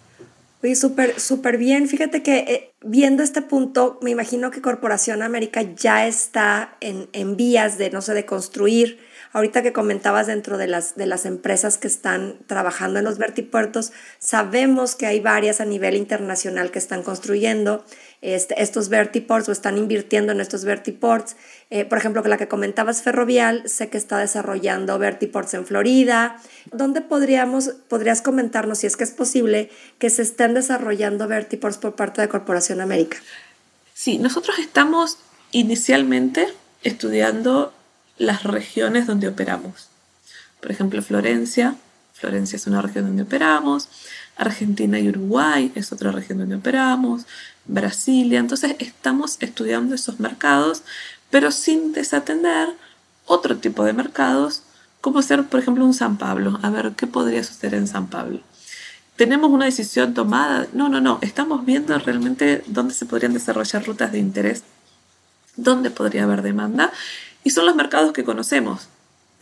[0.62, 1.88] Oye, súper, súper bien.
[1.88, 7.38] Fíjate que eh, viendo este punto, me imagino que Corporación América ya está en, en
[7.38, 8.99] vías de, no sé, de construir
[9.32, 13.91] Ahorita que comentabas dentro de las, de las empresas que están trabajando en los vertipuertos,
[14.17, 17.86] sabemos que hay varias a nivel internacional que están construyendo
[18.21, 21.36] este, estos vertiports o están invirtiendo en estos vertiports.
[21.69, 26.41] Eh, por ejemplo, que la que comentabas Ferrovial, sé que está desarrollando vertiports en Florida.
[26.71, 29.69] ¿Dónde podríamos, podrías comentarnos, si es que es posible,
[29.99, 33.17] que se estén desarrollando vertiports por parte de Corporación América?
[33.93, 35.17] Sí, nosotros estamos
[35.51, 36.47] inicialmente
[36.84, 37.73] estudiando
[38.20, 39.88] las regiones donde operamos.
[40.61, 41.76] Por ejemplo, Florencia.
[42.13, 43.88] Florencia es una región donde operamos.
[44.36, 47.26] Argentina y Uruguay es otra región donde operamos.
[47.65, 48.39] Brasilia.
[48.39, 50.84] Entonces estamos estudiando esos mercados,
[51.30, 52.70] pero sin desatender
[53.26, 54.63] otro tipo de mercados,
[55.01, 56.59] como ser, por ejemplo, un San Pablo.
[56.61, 58.41] A ver, ¿qué podría suceder en San Pablo?
[59.15, 60.67] ¿Tenemos una decisión tomada?
[60.74, 61.20] No, no, no.
[61.22, 64.63] Estamos viendo realmente dónde se podrían desarrollar rutas de interés,
[65.55, 66.91] dónde podría haber demanda
[67.44, 68.88] y son los mercados que conocemos,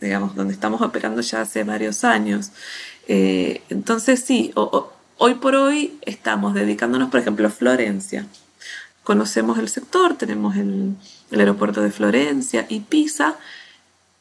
[0.00, 2.50] digamos, donde estamos operando ya hace varios años.
[3.08, 8.26] Eh, entonces sí, hoy por hoy estamos dedicándonos, por ejemplo, a Florencia.
[9.02, 10.94] Conocemos el sector, tenemos el,
[11.30, 13.36] el aeropuerto de Florencia y Pisa.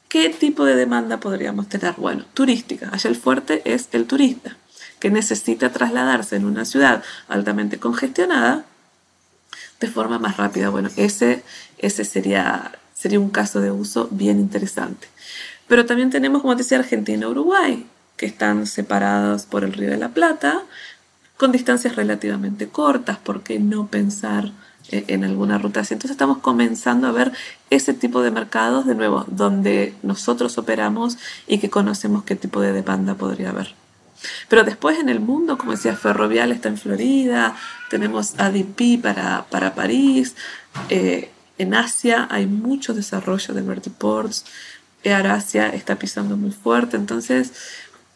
[0.07, 1.93] ¿Qué tipo de demanda podríamos tener?
[1.97, 2.89] Bueno, turística.
[2.93, 4.55] Allá el fuerte es el turista,
[4.99, 8.65] que necesita trasladarse en una ciudad altamente congestionada
[9.81, 10.69] de forma más rápida.
[10.69, 11.43] Bueno, ese,
[11.77, 15.07] ese sería sería un caso de uso bien interesante.
[15.67, 17.85] Pero también tenemos, como te decía, Argentina y Uruguay,
[18.15, 20.63] que están separados por el Río de la Plata,
[21.35, 24.51] con distancias relativamente cortas, ¿por qué no pensar
[24.89, 25.93] eh, en alguna ruta así?
[25.93, 27.31] Entonces estamos comenzando a ver
[27.69, 32.73] ese tipo de mercados, de nuevo, donde nosotros operamos y que conocemos qué tipo de
[32.73, 33.75] demanda podría haber.
[34.49, 37.55] Pero después en el mundo, como decía, Ferrovial está en Florida,
[37.91, 40.35] tenemos ADP para, para París,
[40.89, 44.45] eh, en Asia hay mucho desarrollo de vertiports,
[45.03, 47.53] Air Asia está pisando muy fuerte, entonces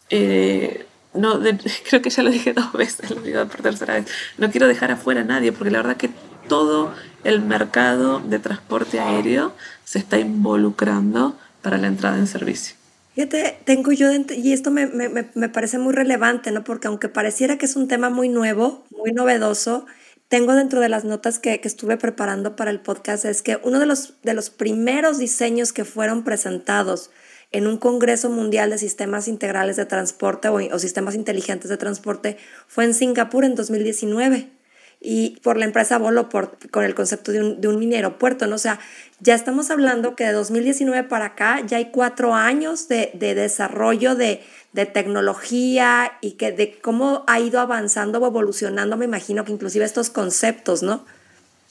[0.10, 1.40] eh, no,
[1.90, 4.06] creo que ya lo dije dos veces, lo digo por tercera vez,
[4.38, 6.10] no quiero dejar afuera a nadie porque la verdad que
[6.48, 9.54] todo el mercado de transporte aéreo
[9.86, 12.76] se está involucrando para la entrada en servicio.
[13.14, 16.64] Fíjate, tengo yo, y esto me, me, me, parece muy relevante, ¿no?
[16.64, 19.86] Porque aunque pareciera que es un tema muy nuevo, muy novedoso,
[20.32, 23.86] tengo dentro de las notas que, estuve preparando para el podcast es que uno de
[23.86, 27.12] los, de los primeros diseños que fueron presentados
[27.52, 32.38] en un Congreso Mundial de Sistemas Integrales de Transporte o, o Sistemas Inteligentes de Transporte
[32.66, 34.61] fue en Singapur en 2019
[35.04, 38.56] y por la empresa Voloport con el concepto de un, de un mini aeropuerto, ¿no?
[38.56, 38.80] O sea,
[39.20, 44.14] ya estamos hablando que de 2019 para acá ya hay cuatro años de, de desarrollo
[44.14, 44.44] de,
[44.74, 49.86] de, tecnología y que de cómo ha ido avanzando o evolucionando, me imagino que inclusive
[49.86, 51.04] estos conceptos, ¿no?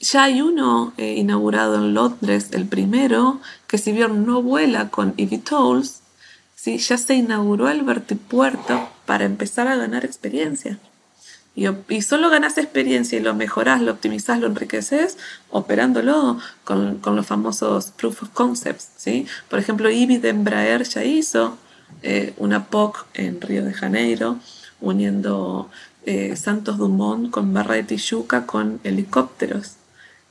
[0.01, 5.13] Ya hay uno eh, inaugurado en Londres, el primero, que si bien no vuela con
[5.15, 6.01] eVTOLs,
[6.55, 6.79] ¿sí?
[6.79, 10.79] ya se inauguró el vertipuerto para empezar a ganar experiencia.
[11.53, 15.17] Y, solo ganas experiencia y lo mejorás, lo optimizás, lo enriqueces
[15.49, 18.89] operándolo con, con, los famosos proof of concepts.
[18.95, 19.27] ¿sí?
[19.49, 21.57] Por ejemplo, IBI de Embraer ya hizo
[22.03, 24.39] eh, una POC en Río de Janeiro,
[24.79, 25.69] uniendo
[26.05, 29.75] eh, Santos Dumont con Barra de Tijuca con helicópteros.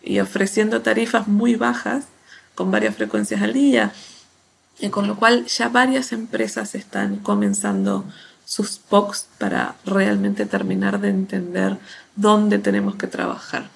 [0.02, 2.06] y ofreciendo tarifas muy bajas
[2.54, 3.92] con varias frecuencias al día,
[4.80, 8.04] y con lo cual ya varias empresas están comenzando
[8.50, 11.78] sus POCs para realmente terminar de entender
[12.16, 13.70] dónde tenemos que trabajar.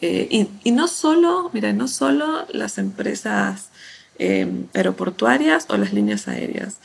[0.00, 3.70] Eh, y, no solo, mira, no solo las empresas
[4.20, 6.76] eh, aeroportuarias o las líneas aéreas,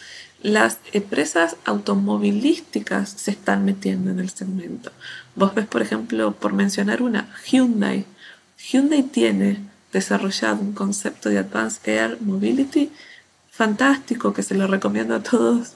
[0.41, 4.91] las empresas automovilísticas se están metiendo en el segmento.
[5.35, 8.05] Vos ves, por ejemplo, por mencionar una, Hyundai.
[8.57, 9.59] Hyundai tiene
[9.93, 12.91] desarrollado un concepto de Advanced Air Mobility
[13.57, 15.73] fantástico que se lo recomiendo a todos,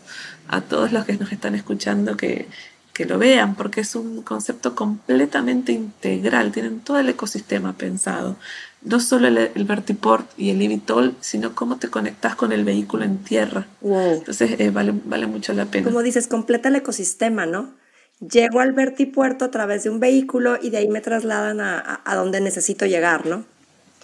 [0.48, 2.48] a todos los que nos están escuchando que,
[2.94, 8.38] que lo vean, porque es un concepto completamente integral, tienen todo el ecosistema pensado
[8.84, 13.20] no solo el, vertiport y el eVTOL, sino cómo te conectas con el vehículo en
[13.20, 13.68] tierra.
[13.82, 15.86] Entonces eh, vale, vale mucho la pena.
[15.86, 17.74] Como dices, completa el ecosistema, ¿no?
[18.20, 22.16] Llego al vertipuerto a través de un vehículo y de ahí me trasladan a, a,
[22.16, 23.46] donde necesito llegar, ¿no?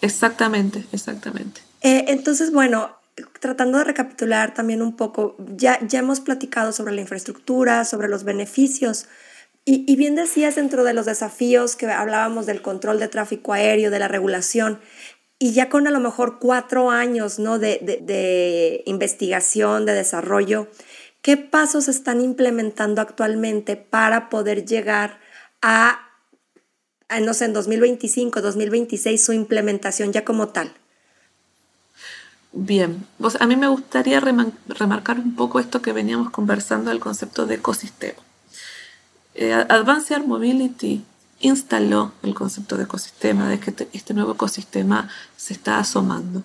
[0.02, 1.62] Exactamente, exactamente.
[1.82, 2.97] Eh, entonces, bueno,
[3.40, 8.24] tratando de recapitular también un poco, ya, ya hemos platicado sobre la infraestructura, sobre los
[8.24, 9.08] beneficios,
[9.70, 14.00] y, bien decías dentro de los desafíos que hablábamos del control de tráfico aéreo, de
[14.00, 14.80] la regulación,
[15.40, 17.60] y ya con a lo mejor cuatro años ¿no?
[17.60, 20.70] de, investigación, de desarrollo,
[21.22, 25.20] ¿qué pasos están implementando actualmente para poder llegar
[25.62, 26.00] a,
[27.22, 30.72] no sé, en 2025, 2026, su implementación ya como tal?
[32.60, 33.06] Bien,
[33.40, 38.18] a mí me gustaría remarcar un poco esto que veníamos conversando del concepto de ecosistema.
[39.36, 41.06] Eh, Advanced Air Mobility
[41.40, 46.42] instaló el concepto de ecosistema, de que este nuevo ecosistema se está asomando.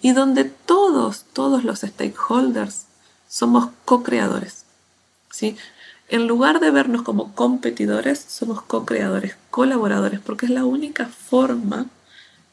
[0.00, 2.86] Y donde todos, todos los stakeholders
[3.28, 4.64] somos co-creadores.
[5.30, 5.58] ¿sí?
[6.08, 11.88] En lugar de vernos como competidores, somos co-creadores, colaboradores, porque es la única forma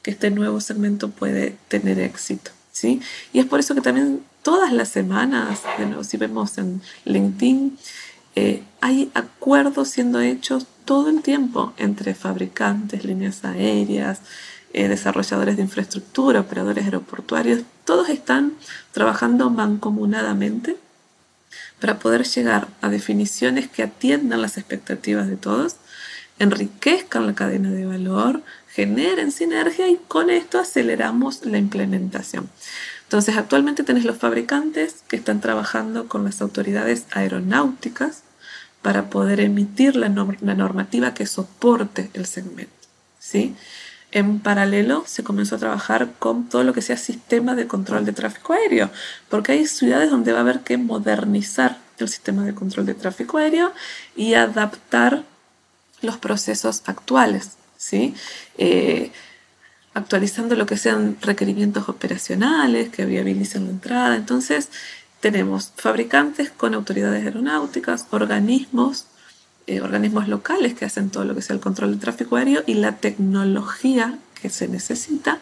[0.01, 2.51] que este nuevo segmento puede tener éxito.
[2.83, 3.01] Y
[3.33, 5.61] es por eso que también todas las semanas,
[6.03, 7.77] si vemos en LinkedIn,
[8.35, 14.21] eh, hay acuerdos siendo hechos todo el tiempo entre fabricantes, líneas aéreas,
[14.71, 18.53] eh, desarrolladores de infraestructura, operadores aeroportuarios, todos están
[18.91, 20.77] trabajando mancomunadamente
[21.79, 25.77] para poder llegar a definiciones que atiendan las expectativas de todos,
[26.37, 32.49] enriquezcan la cadena de valor, generen sinergia y con esto aceleramos la implementación.
[33.03, 38.23] Entonces, actualmente tenés los fabricantes que están trabajando con las autoridades aeronáuticas
[38.81, 42.71] para poder emitir la, normativa que soporte el segmento.
[43.17, 43.55] ¿sí?
[44.11, 48.13] En paralelo se comenzó a trabajar con todo lo que sea sistema de control de
[48.13, 48.89] tráfico aéreo,
[49.29, 53.37] porque hay ciudades donde va a haber que modernizar el sistema de control de tráfico
[53.37, 53.73] aéreo
[54.15, 55.23] y adaptar
[56.01, 58.13] los procesos actuales, ¿sí?
[58.57, 59.11] Eh,
[59.95, 64.15] actualizando lo que sean requerimientos operacionales que viabilicen la entrada.
[64.15, 64.69] Entonces,
[65.21, 69.05] tenemos fabricantes con autoridades aeronáuticas, organismos,
[69.65, 72.75] eh, organismos locales que hacen todo lo que sea el control del tráfico aéreo y
[72.75, 75.39] la tecnología que se necesita.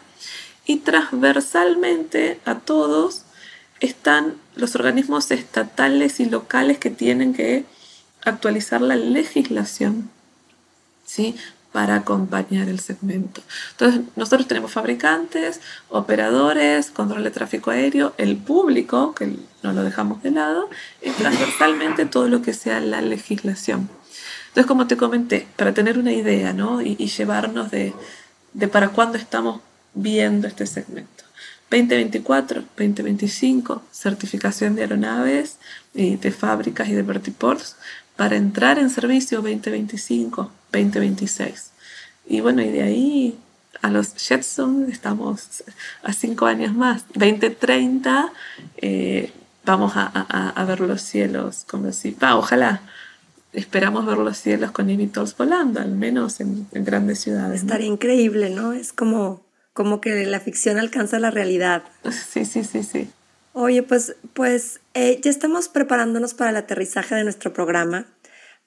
[0.64, 3.22] Y transversalmente a todos
[3.80, 7.64] están los organismos estatales y locales que tienen que
[8.24, 10.10] actualizar la legislación
[11.08, 11.34] ¿sí?
[11.72, 13.42] Para acompañar el segmento.
[13.72, 15.60] Entonces, nosotros tenemos fabricantes,
[15.90, 20.68] operadores, control de tráfico aéreo, el público, que no lo dejamos de lado,
[21.02, 23.90] y transversalmente todo lo que sea la legislación.
[24.48, 26.80] Entonces, como te comenté, para tener una idea ¿no?
[26.80, 27.92] y, llevarnos de,
[28.54, 29.60] de para cuándo estamos
[29.94, 31.24] viendo este segmento.
[31.70, 35.58] 2024, 2025, certificación de aeronaves
[35.94, 37.76] y de fábricas y de vertiports
[38.16, 41.70] para entrar en servicio 2025, 2026.
[42.26, 43.38] Y bueno, y de ahí
[43.82, 45.64] a los Jetson estamos
[46.02, 47.04] a cinco años más.
[47.14, 48.32] 2030
[48.76, 49.32] eh,
[49.64, 52.80] vamos a, a, ver los cielos como si, va, ojalá
[53.52, 57.62] esperamos ver los cielos con eVTOLs volando, al menos en, grandes ciudades.
[57.62, 58.72] Estaría increíble, ¿no?
[58.72, 61.82] Es como, como que la ficción alcanza la realidad.
[62.10, 63.10] Sí, sí, sí, sí.
[63.52, 68.06] Oye, pues, pues eh, ya estamos preparándonos para el aterrizaje de nuestro programa.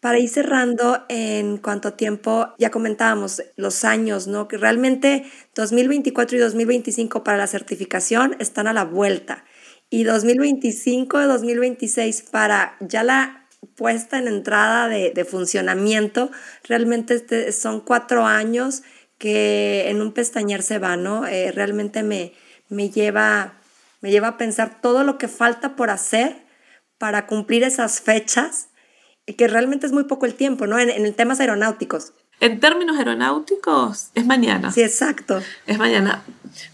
[0.02, 4.48] Para ir cerrando, en cuanto a tiempo, ya comentábamos los años, ¿no?
[4.48, 9.46] Que realmente 2024 y 2025 para la certificación están a la vuelta.
[9.92, 16.32] Y 2025 y 2026 para ya la puesta en entrada de, de funcionamiento,
[16.64, 18.82] realmente este, son cuatro años
[19.20, 21.28] que en un pestañear se va, ¿no?
[21.28, 22.34] Eh, realmente me,
[22.70, 23.62] me, lleva,
[24.02, 26.38] me lleva a pensar todo lo que falta por hacer
[26.98, 28.70] para cumplir esas fechas
[29.34, 30.80] que realmente es muy poco el tiempo, ¿no?
[30.80, 32.14] En, en temas aeronáuticos.
[32.40, 34.72] En términos aeronáuticos, es mañana.
[34.72, 35.42] Sí, exacto.
[35.68, 36.24] Es mañana.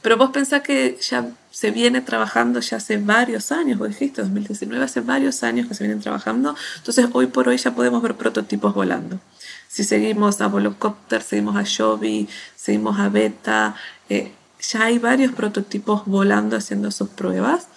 [0.01, 4.85] Pero vos pensás que ya se viene trabajando ya hace varios años, vos dijiste, 2019,
[4.85, 6.55] hace varios años que se vienen trabajando.
[6.77, 9.19] Entonces, hoy por hoy ya podemos ver prototipos volando.
[9.67, 13.75] Si seguimos a Volocopter, seguimos a Joby, seguimos a Beta,
[14.09, 14.31] eh,
[14.61, 17.67] ya hay varios prototipos volando haciendo sus pruebas,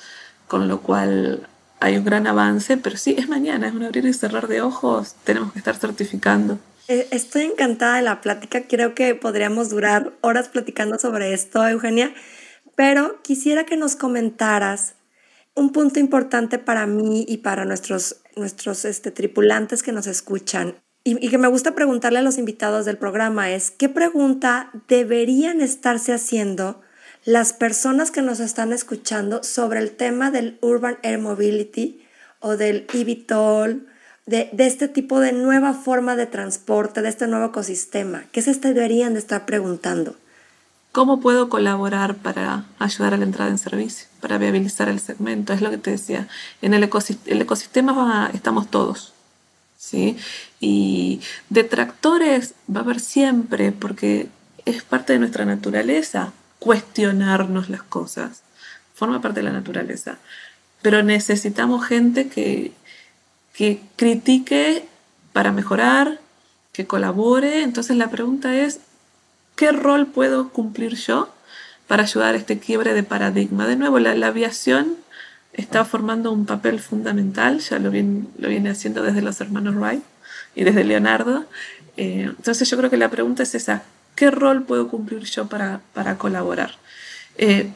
[0.47, 1.49] con lo cual
[1.81, 5.17] hay un gran avance, pero sí, es mañana, es un abrir y cerrar de ojos,
[5.25, 6.59] tenemos que estar certificando.
[6.89, 12.13] Eh, estoy encantada de la plática, creo que podríamos durar horas platicando sobre esto, Eugenia,
[12.77, 14.95] pero quisiera que nos comentaras
[15.55, 21.25] un punto importante para mí y para nuestros, nuestros este, tripulantes que nos escuchan y,
[21.25, 26.13] y, que me gusta preguntarle a los invitados del programa es, ¿qué pregunta deberían estarse
[26.13, 26.83] haciendo
[27.25, 32.03] las personas que nos están escuchando sobre el tema del Urban Air Mobility
[32.41, 33.87] o del eVTOL,
[34.27, 38.25] de, de este tipo de nueva forma de transporte, de este nuevo ecosistema?
[38.33, 40.17] ¿Qué se deberían de estar preguntando?
[40.93, 45.53] ¿Cómo puedo colaborar para ayudar a la entrada en servicio, para viabilizar el segmento?
[45.53, 46.27] Es lo que te decía.
[46.63, 49.13] En el, ecosistema, el ecosistema estamos todos.
[49.77, 50.17] ¿sí?
[50.59, 54.29] Y detractores va a haber siempre, porque
[54.65, 58.43] es parte de nuestra naturaleza cuestionarnos las cosas.
[58.95, 60.19] Forma parte de la naturaleza.
[60.83, 62.73] Pero necesitamos gente que,
[63.53, 64.87] que critique
[65.33, 66.21] para mejorar,
[66.73, 67.63] que colabore.
[67.63, 68.81] Entonces la pregunta es,
[69.57, 71.35] ¿qué rol puedo cumplir yo
[71.89, 73.67] para ayudar a este quiebre de paradigma?
[73.67, 74.97] De nuevo, la, la aviación
[75.53, 80.03] está formando un papel fundamental, ya lo viene, lo viene haciendo desde los hermanos Wright
[80.55, 81.47] y desde Leonardo.
[81.97, 83.83] Eh, entonces yo creo que la pregunta es esa,
[84.21, 86.73] ¿qué rol puedo cumplir yo para, para colaborar?
[87.39, 87.71] Eh,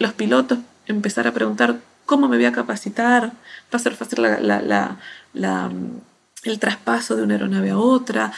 [0.00, 0.58] los pilotos
[0.88, 4.98] empezar a preguntar cómo me voy a capacitar, va a ser fácil la, la,
[5.32, 5.70] la,
[6.42, 8.32] el traspaso de una aeronave a otra,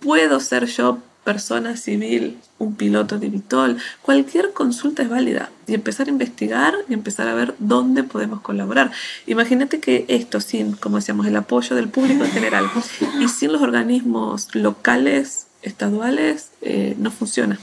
[0.00, 6.08] puedo ser yo persona civil, un piloto de Vitol, cualquier consulta es válida y empezar
[6.08, 8.92] a investigar y empezar a ver dónde podemos colaborar.
[9.26, 12.70] Imagínate que esto sin, como decíamos, el apoyo del público en general
[13.20, 17.58] y sin los organismos locales, estaduales, eh, no funciona.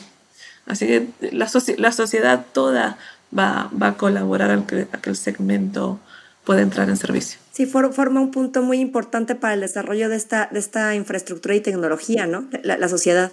[0.66, 2.97] Así que la, la sociedad toda
[3.38, 5.99] va, va, a colaborar a que, a que el segmento
[6.43, 7.39] pueda entrar en servicio.
[7.51, 11.62] Sí, forma un punto muy importante para el desarrollo de esta, de esta infraestructura y
[11.62, 12.47] tecnología, ¿no?
[12.64, 13.32] La, la sociedad.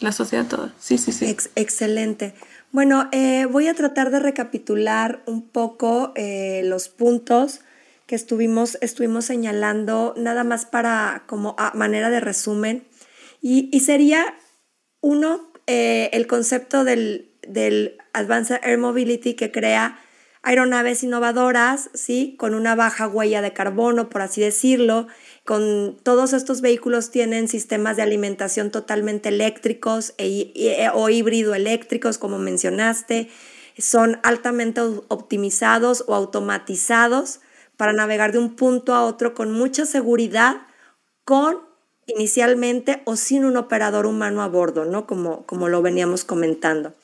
[0.00, 1.26] La sociedad toda, sí, sí, sí.
[1.26, 2.34] Ex excelente.
[2.72, 7.60] Bueno, eh, voy a tratar de recapitular un poco eh, los puntos
[8.06, 12.84] que estuvimos, estuvimos señalando, nada más para como a manera de resumen.
[13.42, 14.38] Y, y sería
[15.02, 19.98] uno, eh, el concepto del, del Advanced Air Mobility que crea
[20.42, 22.36] aeronaves innovadoras, ¿sí?
[22.38, 25.06] Con una baja huella de carbono, por así decirlo,
[25.44, 32.18] con todos estos vehículos tienen sistemas de alimentación totalmente eléctricos e, e, o híbrido eléctricos,
[32.18, 33.28] como mencionaste.
[33.78, 37.40] Son altamente optimizados o automatizados
[37.76, 40.62] para navegar de un punto a otro con mucha seguridad,
[41.24, 41.71] con
[42.06, 45.06] inicialmente o sin un operador humano a bordo, ¿no?
[45.06, 46.94] Como, como lo veníamos comentando.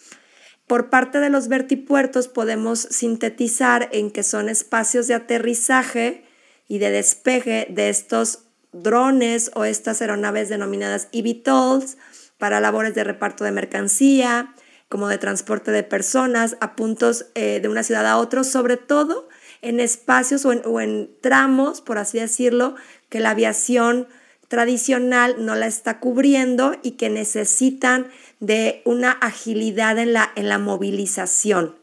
[0.66, 6.24] Por parte de los vertipuertos podemos sintetizar en que son espacios de aterrizaje
[6.68, 8.40] y de despegue de estos
[8.72, 11.96] drones o estas aeronaves denominadas eVTOLs
[12.36, 14.55] para labores de reparto de mercancía,
[14.88, 19.28] como de transporte de personas a puntos eh, de una ciudad a otro, sobre todo
[19.61, 22.74] en espacios o en, o en, tramos, por así decirlo,
[23.09, 24.07] que la aviación
[24.49, 28.09] tradicional no la está cubriendo y que necesitan
[28.40, 31.76] de una agilidad en la, en la movilización.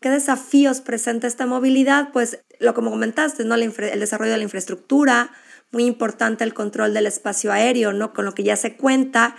[0.00, 2.10] ¿Qué desafíos presenta esta movilidad?
[2.12, 3.54] Pues lo como comentaste, ¿no?
[3.54, 5.30] el desarrollo de la infraestructura,
[5.72, 8.12] muy importante el control del espacio aéreo, ¿no?
[8.12, 9.36] con lo que ya se cuenta,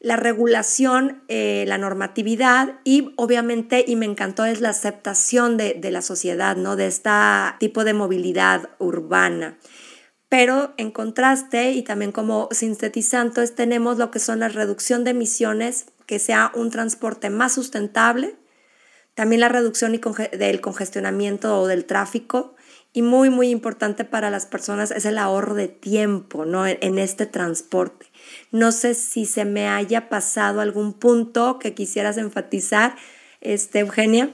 [0.00, 5.90] la regulación, eh, la normatividad y obviamente, y me encantó, es la aceptación de, de
[5.90, 6.76] la sociedad, ¿no?
[6.76, 7.10] de este
[7.58, 9.58] tipo de movilidad urbana.
[10.28, 15.86] Pero en contraste y también como sintetizantes tenemos lo que son la reducción de emisiones,
[16.06, 18.36] que sea un transporte más sustentable,
[19.14, 19.98] también la reducción
[20.32, 22.54] del congestionamiento o del tráfico
[22.92, 26.66] y muy, muy importante para las personas es el ahorro de tiempo ¿no?
[26.66, 28.06] en, este transporte.
[28.52, 32.96] No sé si se me haya pasado algún punto que quisieras enfatizar,
[33.40, 34.30] este, Eugenia.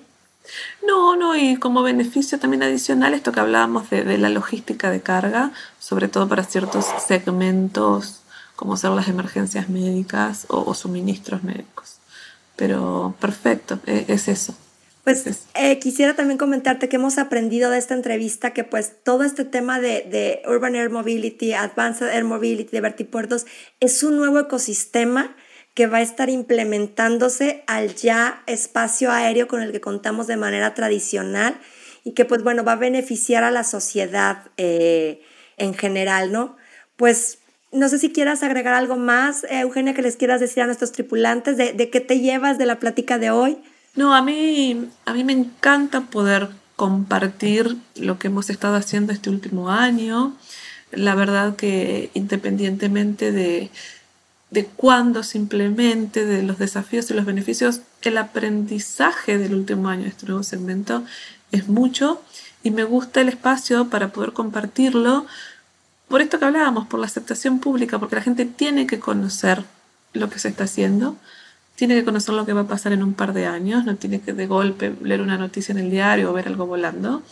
[0.87, 5.01] No, no, y como beneficio también adicional, esto que hablábamos de, de la logística de
[5.01, 8.23] carga, sobre todo para ciertos segmentos,
[8.57, 11.99] como ser las emergencias médicas o, o suministros médicos.
[12.57, 14.55] Pero perfecto, es, es eso.
[15.05, 15.25] Pues
[15.55, 19.81] eh, quisiera también comentarte que hemos aprendido de esta entrevista que pues todo este tema
[19.81, 23.47] de, de Urban Air Mobility, Advanced Air Mobility, de vertipuertos,
[23.81, 25.35] es un nuevo ecosistema
[25.75, 30.75] que va a estar implementándose al ya espacio aéreo con el que contamos de manera
[30.75, 31.57] tradicional
[32.05, 35.23] y que pues bueno va a beneficiar a la sociedad eh,
[35.57, 36.57] en general, ¿no?
[36.97, 37.39] Pues
[37.71, 41.57] no sé si quieras agregar algo más, Eugenia, que les quieras decir a nuestros tripulantes
[41.57, 43.59] de, de qué te llevas de la plática de hoy.
[43.95, 49.31] No, a mí, a mí me encanta poder compartir lo que hemos estado haciendo este
[49.31, 50.37] último año.
[50.91, 53.71] La verdad que independientemente de,
[54.53, 60.11] de cuándo simplemente, de los desafíos y los beneficios, el aprendizaje del último año de
[60.11, 61.03] este nuevo segmento
[61.51, 62.23] es mucho
[62.63, 65.27] y me gusta el espacio para poder compartirlo
[66.07, 69.65] por esto que hablábamos, por la aceptación pública, porque la gente tiene que conocer
[70.13, 71.17] lo que se está haciendo
[71.75, 74.21] tiene que conocer lo que va a pasar en un par de años, no tiene
[74.21, 77.23] que de golpe leer una noticia en el diario o ver algo volando.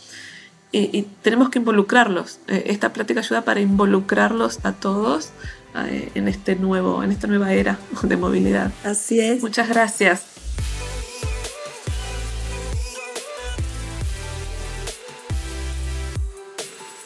[0.72, 2.38] Y, tenemos que involucrarlos.
[2.46, 5.30] Eh, esta plática ayuda para involucrarlos a todos
[5.74, 8.72] en, este nuevo, en esta nueva era de movilidad.
[8.84, 9.42] Así es.
[9.42, 10.24] Muchas gracias.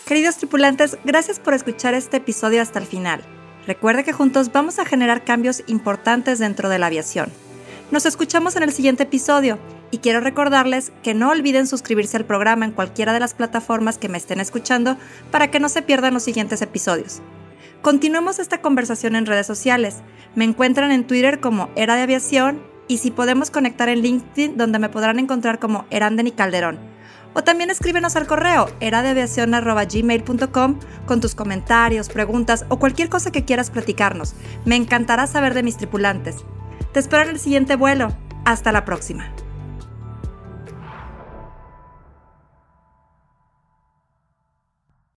[0.07, 3.23] Queridos tripulantes, gracias por escuchar este episodio hasta el final.
[3.67, 7.33] Recuerde que juntos vamos a generar cambios importantes dentro de la aviación.
[7.91, 9.59] Nos escuchamos en el siguiente episodio
[9.91, 14.09] y quiero recordarles que no olviden suscribirse al programa en cualquiera de las plataformas que
[14.09, 14.99] me estén escuchando
[15.31, 17.23] para que no se pierdan los siguientes episodios.
[17.85, 19.97] Continuemos esta conversación en redes sociales.
[20.35, 24.79] Me encuentran en Twitter como Era de Aviación y si podemos conectar en LinkedIn donde
[24.79, 26.79] me podrán encontrar como Eranden y Calderón.
[27.35, 33.71] O también escríbenos al correo eradeaviacion.gmail.com con tus comentarios, preguntas o cualquier cosa que quieras
[33.71, 34.35] platicarnos.
[34.65, 36.37] Me encantará saber de mis tripulantes.
[36.95, 38.17] Te espero en el siguiente vuelo.
[38.47, 39.31] Hasta la próxima.